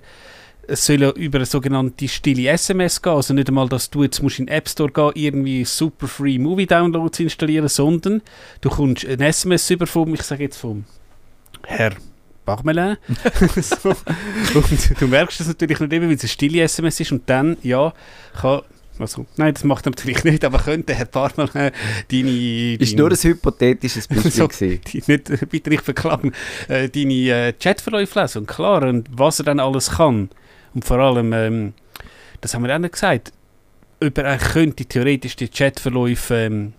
es 0.68 0.87
soll 0.87 1.03
ja 1.03 1.11
über 1.11 1.38
eine 1.38 1.46
sogenannte 1.46 2.09
stille 2.09 2.48
SMS 2.48 3.00
gehen. 3.00 3.12
Also 3.12 3.35
nicht 3.35 3.48
einmal, 3.48 3.68
dass 3.68 3.90
du 3.90 4.03
jetzt 4.03 4.22
musst 4.22 4.38
in 4.38 4.46
den 4.46 4.55
App 4.55 4.68
Store 4.68 4.90
gehen, 4.90 5.12
irgendwie 5.14 5.64
super 5.64 6.09
free 6.09 6.38
Movie 6.38 6.66
Downloads 6.66 7.20
installieren, 7.20 7.68
sondern 7.68 8.22
du 8.61 8.70
kommst 8.70 9.07
ein 9.07 9.20
SMS 9.20 9.70
über 9.70 9.87
vom, 9.87 10.14
ich 10.14 10.22
sage 10.22 10.44
jetzt 10.44 10.57
vom 10.57 10.85
Herr 11.66 11.92
Bachmelin. 12.44 12.96
so. 13.57 13.88
Und 14.55 15.00
du 15.00 15.07
merkst 15.07 15.40
das 15.40 15.48
natürlich 15.48 15.81
nicht 15.81 15.92
eben, 15.92 16.09
weil 16.09 16.14
es 16.14 16.22
eine 16.22 16.29
stille 16.29 16.62
SMS 16.62 17.00
ist 17.00 17.12
und 17.12 17.29
dann, 17.29 17.57
ja, 17.62 17.92
kann 18.40 18.62
also, 18.98 19.27
nein, 19.37 19.53
das 19.55 19.64
macht 19.64 19.87
er 19.87 19.90
natürlich 19.90 20.22
nicht, 20.22 20.44
aber 20.44 20.59
könnte 20.59 20.94
Herr 20.94 21.07
Parmelin 21.07 21.48
deine, 21.53 21.72
deine... 22.11 22.74
Ist 22.74 22.96
nur 22.96 23.11
ein 23.11 23.16
hypothetisches 23.16 24.07
Beispiel 24.07 24.31
so, 24.31 24.46
die, 24.46 24.81
nicht, 25.07 25.50
Bitte 25.50 25.70
nicht 25.70 25.83
verklagen. 25.83 26.33
Äh, 26.68 26.88
deine 26.88 27.12
äh, 27.12 27.53
Chatverläufe 27.55 28.20
lesen 28.20 28.38
und 28.38 28.46
klar, 28.46 28.85
und 28.85 29.09
was 29.11 29.40
er 29.40 29.46
dann 29.46 29.59
alles 29.59 29.92
kann. 29.92 30.31
Und 30.74 30.84
vor 30.84 30.98
allem, 30.98 31.32
ähm, 31.32 31.74
das 32.40 32.54
haben 32.54 32.64
wir 32.64 32.74
auch 32.74 32.78
nicht 32.78 32.92
gesagt, 32.92 33.32
ob 34.02 34.18
er 34.18 34.38
könnte 34.38 34.84
theoretisch 34.84 35.37
die 35.37 35.48
Chatverläufe 35.48 36.34
ähm, 36.34 36.72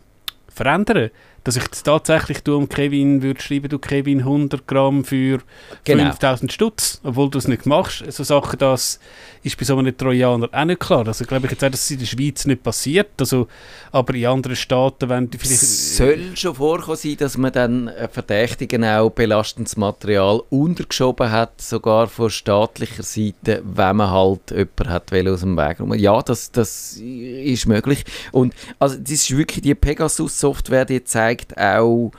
verändern 0.50 1.10
dass 1.46 1.56
ich 1.58 1.68
das 1.68 1.84
tatsächlich 1.84 2.42
du 2.44 2.58
um 2.58 2.68
Kevin 2.68 3.22
würde 3.22 3.40
schreiben, 3.40 3.70
du 3.70 3.78
Kevin 3.78 4.20
100 4.20 4.68
Gramm 4.68 5.06
für 5.06 5.40
genau. 5.84 6.06
5000 6.06 6.52
Stutz, 6.52 7.00
obwohl 7.04 7.30
du 7.30 7.38
es 7.38 7.48
nicht 7.48 7.68
machst. 7.68 8.04
So 8.12 8.24
Sachen, 8.24 8.58
das 8.58 9.00
ist 9.44 9.56
bei 9.56 9.64
so 9.64 9.78
einem 9.78 9.96
Trojaner 9.96 10.50
auch 10.52 10.66
nicht 10.66 10.80
klar. 10.80 11.08
Also 11.08 11.24
glaube 11.24 11.46
ich 11.46 11.52
jetzt 11.52 11.64
auch, 11.64 11.70
dass 11.70 11.82
es 11.82 11.92
in 11.92 12.00
der 12.00 12.08
Schweiz 12.08 12.46
nicht 12.48 12.64
passiert, 12.64 13.12
also, 13.20 13.48
aber 13.92 14.16
in 14.16 14.26
anderen 14.26 14.56
Staaten, 14.56 15.08
wenn 15.08 15.30
die 15.30 15.38
vielleicht... 15.38 15.62
Es 15.62 15.98
soll 15.98 16.36
schon 16.36 16.56
vorkommen 16.56 16.98
sein, 16.98 17.18
dass 17.18 17.38
man 17.38 17.52
dann 17.52 17.92
Verdächtigen 18.12 18.84
auch 18.84 19.12
belastendes 19.12 19.78
Material 19.78 20.42
untergeschoben 20.50 21.30
hat, 21.30 21.62
sogar 21.62 22.08
von 22.08 22.32
staatlicher 22.32 23.04
Seite, 23.04 23.62
wenn 23.64 23.98
man 23.98 24.10
halt 24.10 24.50
jemanden 24.50 24.90
hat 24.90 25.14
aus 25.14 25.42
dem 25.42 25.58
Weg 25.58 25.80
rum. 25.80 25.94
Ja, 25.94 26.24
das, 26.24 26.52
das 26.52 26.98
ist 26.98 27.68
möglich. 27.68 28.04
Und 28.32 28.56
also 28.80 28.98
das 28.98 29.12
ist 29.12 29.38
wirklich 29.38 29.62
die 29.62 29.76
Pegasus-Software, 29.76 30.86
die 30.86 31.04
zeigt 31.04 31.35
auch, 31.58 32.12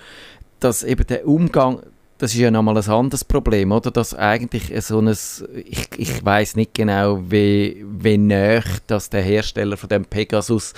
dass 0.61 0.83
eben 0.83 1.07
der 1.07 1.27
Umgang 1.27 1.81
das 2.19 2.33
ist 2.33 2.41
ja 2.41 2.51
nochmal 2.51 2.77
ein 2.79 2.89
anderes 2.89 3.25
Problem, 3.25 3.73
oder? 3.73 3.91
Dass 3.91 4.15
eigentlich 4.15 4.73
so 4.85 5.01
ein, 5.01 5.09
ich, 5.09 5.89
ich 5.97 6.25
weiß 6.25 6.57
nicht 6.57 6.75
genau, 6.75 7.21
wie, 7.29 7.85
wie 7.87 8.17
nah 8.17 8.63
dass 8.87 9.11
der 9.11 9.23
Hersteller 9.23 9.77
von 9.77 9.89
dem 9.89 10.05
Pegasus 10.05 10.73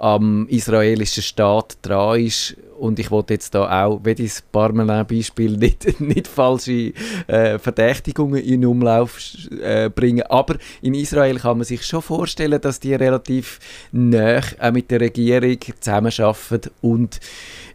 am 0.00 0.48
israelischen 0.48 1.22
Staat 1.22 1.76
dran 1.82 2.20
ist. 2.20 2.56
Und 2.78 2.98
ich 2.98 3.10
wollte 3.10 3.34
jetzt 3.34 3.54
da 3.54 3.84
auch, 3.84 4.00
wie 4.02 4.14
das 4.14 4.42
Parmelin-Beispiel, 4.50 5.56
nicht, 5.58 6.00
nicht 6.00 6.26
falsche 6.26 6.94
äh, 7.26 7.58
Verdächtigungen 7.58 8.42
in 8.42 8.64
Umlauf 8.64 9.18
äh, 9.62 9.90
bringen. 9.90 10.22
Aber 10.22 10.56
in 10.80 10.94
Israel 10.94 11.38
kann 11.38 11.58
man 11.58 11.66
sich 11.66 11.84
schon 11.86 12.00
vorstellen, 12.00 12.60
dass 12.60 12.80
die 12.80 12.94
relativ 12.94 13.60
nah 13.92 14.40
äh, 14.58 14.72
mit 14.72 14.90
der 14.90 15.02
Regierung 15.02 15.58
zusammenarbeiten. 15.78 16.70
Und 16.80 17.20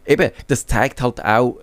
eben, 0.04 0.32
das 0.48 0.66
zeigt 0.66 1.00
halt 1.00 1.24
auch, 1.24 1.58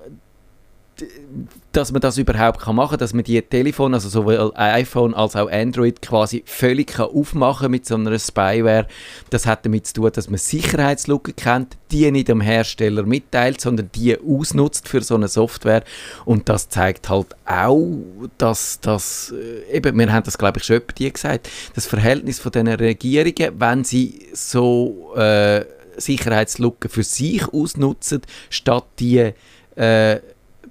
dass 1.71 1.91
man 1.91 2.01
das 2.01 2.17
überhaupt 2.17 2.61
kann 2.61 2.75
machen 2.75 2.91
kann, 2.91 2.99
dass 2.99 3.13
man 3.13 3.23
die 3.23 3.41
Telefon, 3.41 3.93
also 3.93 4.07
sowohl 4.07 4.51
iPhone 4.55 5.13
als 5.13 5.35
auch 5.35 5.49
Android 5.49 6.01
quasi 6.01 6.43
völlig 6.45 6.93
kann 6.93 7.07
aufmachen 7.07 7.71
mit 7.71 7.85
so 7.85 7.95
einer 7.95 8.17
Spyware. 8.19 8.87
Das 9.31 9.47
hat 9.47 9.65
damit 9.65 9.87
zu 9.87 9.93
tun, 9.93 10.11
dass 10.13 10.29
man 10.29 10.37
Sicherheitslücken 10.37 11.35
kennt, 11.35 11.77
die 11.91 12.09
nicht 12.11 12.27
dem 12.27 12.41
Hersteller 12.41 13.03
mitteilt, 13.03 13.59
sondern 13.59 13.89
die 13.95 14.17
ausnutzt 14.19 14.87
für 14.87 15.01
so 15.01 15.15
eine 15.15 15.27
Software. 15.27 15.83
Und 16.25 16.47
das 16.47 16.69
zeigt 16.69 17.09
halt 17.09 17.35
auch, 17.45 17.89
dass 18.37 18.79
das, 18.79 19.33
äh, 19.35 19.77
eben, 19.77 19.97
wir 19.97 20.13
haben 20.13 20.23
das 20.23 20.37
glaube 20.37 20.59
ich 20.59 20.65
schon 20.65 20.81
die 20.97 21.11
gesagt, 21.11 21.49
das 21.73 21.87
Verhältnis 21.87 22.39
von 22.39 22.51
den 22.51 22.67
Regierungen, 22.67 23.59
wenn 23.59 23.83
sie 23.83 24.27
so 24.33 25.13
äh, 25.15 25.65
Sicherheitslücken 25.97 26.89
für 26.89 27.03
sich 27.03 27.47
ausnutzen, 27.47 28.21
statt 28.49 28.85
die 28.99 29.33
äh, 29.75 30.19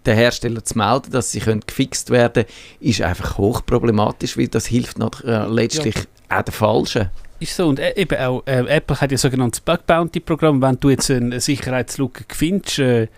den 0.07 0.17
Hersteller 0.17 0.65
zu 0.65 0.77
melden, 0.77 1.11
dass 1.11 1.33
sie 1.33 1.41
können 1.41 1.63
gefixt 1.67 2.11
werden 2.11 2.45
können, 2.45 2.57
ist 2.81 3.03
einfach 3.03 3.39
hochproblematisch, 3.39 4.37
weil 4.37 4.49
das 4.49 4.67
hilft 4.67 4.99
noch, 4.99 5.23
äh, 5.25 5.47
letztlich 5.47 5.95
ja. 5.95 6.39
auch 6.39 6.43
den 6.43 6.53
Falschen. 6.53 7.11
Ist 7.41 7.57
so, 7.57 7.69
und 7.69 7.81
äh, 7.81 7.95
eben 7.97 8.19
auch, 8.19 8.43
äh, 8.47 8.65
Apple 8.69 9.01
hat 9.01 9.11
ja 9.11 9.19
sogenanntes 9.19 9.61
Bug 9.61 9.87
Bounty 9.87 10.21
Programm, 10.21 10.63
wenn 10.63 10.79
du 10.79 10.91
jetzt 10.91 11.11
eine 11.11 11.41
Sicherheitslücke 11.41 12.25
findest, 12.29 12.79
äh, 12.79 13.09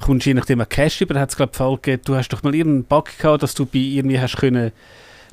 kommst 0.00 0.26
du 0.26 0.30
je 0.30 0.34
nachdem 0.34 0.60
einen 0.60 0.68
Cache 0.68 1.04
über, 1.04 1.18
hat 1.18 1.30
es 1.30 1.36
glaube 1.36 1.50
ich 1.52 1.58
Fall 1.58 1.76
gegeben, 1.76 2.02
du 2.04 2.16
hast 2.16 2.28
doch 2.28 2.42
mal 2.42 2.54
irgendeinen 2.54 2.84
Bug 2.84 3.16
gehabt, 3.18 3.42
dass 3.42 3.54
du 3.54 3.66
bei 3.66 3.78
irgendwie 3.78 4.18
hast 4.18 4.36
können 4.36 4.72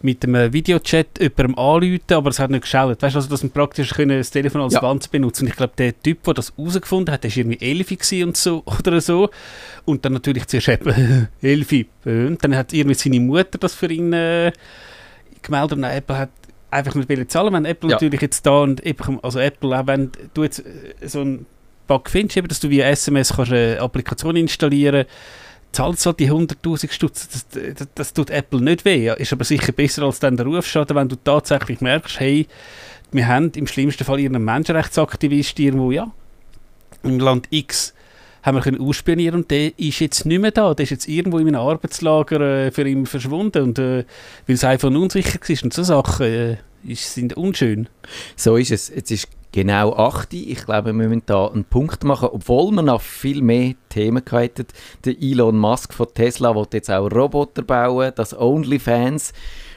mit 0.02 0.24
einem 0.24 0.54
Videochat 0.54 1.20
jemandem 1.20 1.58
anrufen, 1.58 2.14
aber 2.14 2.30
es 2.30 2.40
hat 2.40 2.52
nicht 2.52 2.62
geschaut. 2.62 3.02
Weißt 3.02 3.16
du, 3.16 3.20
also, 3.20 3.30
dass 3.30 3.44
man 3.44 3.52
praktisch 3.52 3.92
können, 3.92 4.18
das 4.18 4.32
Telefon 4.32 4.62
als 4.62 4.74
ja. 4.74 4.82
Wand 4.82 5.10
benutzen 5.12 5.48
ich 5.48 5.56
glaube, 5.56 5.74
der 5.78 6.00
Typ, 6.02 6.24
der 6.24 6.34
das 6.34 6.54
herausgefunden 6.58 7.14
hat, 7.14 7.24
war 7.24 7.38
irgendwie 7.38 7.60
Elfi 7.62 8.24
und 8.24 8.38
so 8.38 8.64
oder 8.80 9.02
so. 9.02 9.30
Und 9.86 10.06
dann 10.06 10.14
natürlich 10.14 10.48
zuerst 10.48 10.70
eben 10.70 11.28
Elfi. 11.42 11.88
Und 12.06 12.44
dann 12.44 12.56
hat 12.56 12.74
irgendwie 12.74 12.96
seine 12.96 13.20
Mutter 13.20 13.58
das 13.58 13.74
für 13.74 13.92
ihn 13.92 14.14
äh, 14.14 14.52
gemeldet 15.42 15.74
und 15.74 15.84
Apple 15.84 16.18
hat 16.18 16.30
einfach 16.72 16.96
nicht 16.96 17.32
zahlen 17.32 17.54
wenn 17.54 17.66
Apple 17.66 17.90
ja. 17.90 17.96
natürlich 17.96 18.22
jetzt 18.22 18.46
da 18.46 18.62
und 18.62 18.82
also 19.24 19.40
Apple, 19.40 19.80
auch 19.80 19.88
wenn 19.88 20.12
du 20.34 20.44
jetzt 20.44 20.60
äh, 20.60 21.08
so 21.08 21.22
einen 21.22 21.46
Bug 21.88 22.10
findest, 22.10 22.38
eben, 22.38 22.48
dass 22.48 22.60
du 22.60 22.70
via 22.70 22.88
SMS 22.88 23.34
kannst 23.34 23.52
eine 23.52 23.80
Applikation 23.80 24.36
installieren 24.36 25.06
kannst, 25.06 25.10
zahlt 25.76 26.00
so 26.00 26.14
die 26.14 26.32
100'000 26.32 26.92
Stutz, 26.92 27.28
das, 27.28 27.76
das, 27.76 27.88
das, 27.94 28.14
tut 28.14 28.30
Apple 28.30 28.62
nicht 28.62 28.86
weh. 28.86 29.12
Ist 29.18 29.34
aber 29.34 29.44
sicher 29.44 29.74
besser 29.74 30.04
als 30.04 30.20
dann 30.20 30.38
der 30.38 30.46
Rufschaden, 30.46 30.96
wenn 30.96 31.10
du 31.10 31.18
tatsächlich 31.18 31.82
merkst, 31.82 32.20
hey, 32.20 32.48
wir 33.12 33.28
haben 33.28 33.52
im 33.56 33.68
schlimmsten 33.68 34.06
Fall 34.06 34.20
irgendeinen 34.20 34.46
Menschenrechtsaktivist 34.46 35.60
irgendwo, 35.60 35.92
ja, 35.92 36.12
im 37.04 37.20
Land 37.20 37.48
X 37.50 37.94
haben 38.42 38.56
wir 38.56 38.62
können 38.62 38.80
ausspionieren 38.80 39.42
und 39.42 39.52
der 39.52 39.78
ist 39.78 40.00
jetzt 40.00 40.26
nicht 40.26 40.40
mehr 40.40 40.52
da. 40.52 40.74
Der 40.74 40.84
ist 40.84 40.92
jetzt 40.92 41.08
irgendwo 41.08 41.40
in 41.40 41.48
einem 41.48 41.60
Arbeitslager 41.60 42.68
äh, 42.68 42.72
für 42.72 42.88
ihn 42.88 43.08
verschwunden 43.08 43.64
und 43.64 43.80
äh, 43.80 44.06
weil 44.46 44.56
es 44.56 44.64
einfach 44.64 44.90
unsicher 44.90 45.40
war 45.40 45.64
und 45.64 45.74
so 45.74 45.84
Sachen 45.84 46.26
äh, 46.26 46.58
sind 46.94 47.36
unschön. 47.36 47.90
So 48.36 48.56
ist 48.56 48.72
es. 48.72 48.90
Jetzt 48.90 49.10
ist 49.10 49.28
genau 49.56 49.94
8. 49.94 50.34
Ich 50.34 50.66
glaube, 50.66 50.88
wir 50.88 51.08
müssen 51.08 51.24
da 51.26 51.48
einen 51.48 51.64
Punkt 51.64 52.04
machen, 52.04 52.28
obwohl 52.34 52.74
wir 52.74 52.82
noch 52.82 53.00
viel 53.00 53.42
mehr 53.42 53.74
Themen 53.88 54.22
hatten. 54.30 54.68
Der 55.06 55.16
Elon 55.18 55.58
Musk 55.58 55.94
von 55.94 56.08
Tesla 56.14 56.54
will 56.54 56.68
jetzt 56.74 56.92
auch 56.92 57.10
Roboter 57.10 57.62
bauen, 57.62 58.12
das 58.14 58.38
OnlyFans 58.38 59.32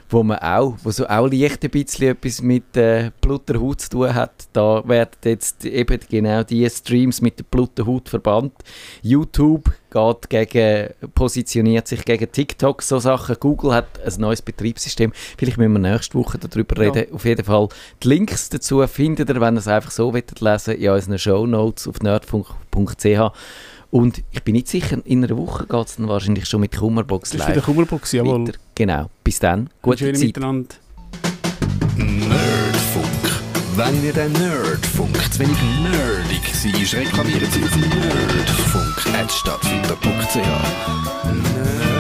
wo 0.09 0.23
man 0.23 0.39
auch, 0.39 0.77
wo 0.83 0.91
so 0.91 1.07
auch 1.07 1.27
leicht 1.27 1.65
ein 1.65 1.71
bisschen 1.71 2.09
etwas 2.09 2.41
mit 2.41 2.77
äh, 2.77 3.11
Blutterhaut 3.21 3.81
zu 3.81 3.91
tun 3.91 4.15
hat. 4.15 4.49
Da 4.53 4.83
werden 4.89 5.11
jetzt 5.25 5.65
eben 5.65 6.01
genau 6.09 6.43
die 6.43 6.69
Streams 6.69 7.21
mit 7.21 7.39
der 7.39 7.45
Blutterhaut 7.45 8.09
verbannt. 8.09 8.55
YouTube 9.03 9.71
geht 9.91 10.31
gegen, 10.31 10.95
positioniert 11.15 11.89
sich 11.89 12.05
gegen 12.05 12.31
TikTok, 12.31 12.83
so 12.83 12.99
Sachen. 12.99 13.37
Google 13.39 13.75
hat 13.75 14.01
ein 14.03 14.21
neues 14.21 14.43
Betriebssystem. 14.43 15.13
Vielleicht 15.37 15.59
müssen 15.59 15.73
wir 15.73 15.79
nächste 15.79 16.17
Woche 16.19 16.39
darüber 16.39 16.83
ja. 16.83 16.91
reden. 16.91 17.15
Auf 17.15 17.25
jeden 17.25 17.45
Fall 17.45 17.69
die 18.03 18.09
Links 18.09 18.49
dazu 18.49 18.87
findet 18.87 19.29
ihr, 19.29 19.41
wenn 19.41 19.57
ihr 19.57 19.61
es 19.61 19.69
einfach 19.69 19.91
so 19.91 20.11
lesen 20.11 20.37
wollt, 20.41 20.69
in 20.69 20.91
unseren 20.91 21.19
Show 21.19 21.47
Notes 21.47 21.87
auf 21.87 22.01
nerdfunk.ch. 22.01 23.33
Und 23.91 24.23
ich 24.33 24.43
bin 24.43 24.55
nicht 24.55 24.69
sicher, 24.69 24.99
in 25.05 25.25
einer 25.25 25.37
Woche 25.37 25.67
geht 25.67 25.87
es 25.87 25.97
dann 25.97 26.09
wahrscheinlich 26.09 26.47
schon 26.47 26.61
mit 26.61 26.77
Kummerbox 26.77 27.33
live. 27.33 27.41
Das 27.41 27.49
ist 27.49 27.55
wieder 27.57 27.65
Kummerbox, 27.65 28.13
jawohl. 28.13 28.47
Weiter. 28.49 28.59
Genau. 28.75 29.09
Bis 29.25 29.39
dann. 29.39 29.71
Gute 29.81 29.99
Schöne 29.99 30.19
Zeit. 30.19 30.27
miteinander. 30.27 30.75
Nerdfunk. 31.97 33.07
Wenn 33.77 34.05
ihr 34.05 34.13
den 34.13 34.33
Nerdfunk 34.33 35.17
zu 35.33 35.39
wenig 35.41 35.57
nerdig 35.83 36.43
seid, 36.53 36.95
reklamiert 37.01 37.51
sie 37.53 37.65
auf 37.65 37.77
nerdfunk.stattfinder.ch. 37.77 40.37
Nerd 40.37 41.98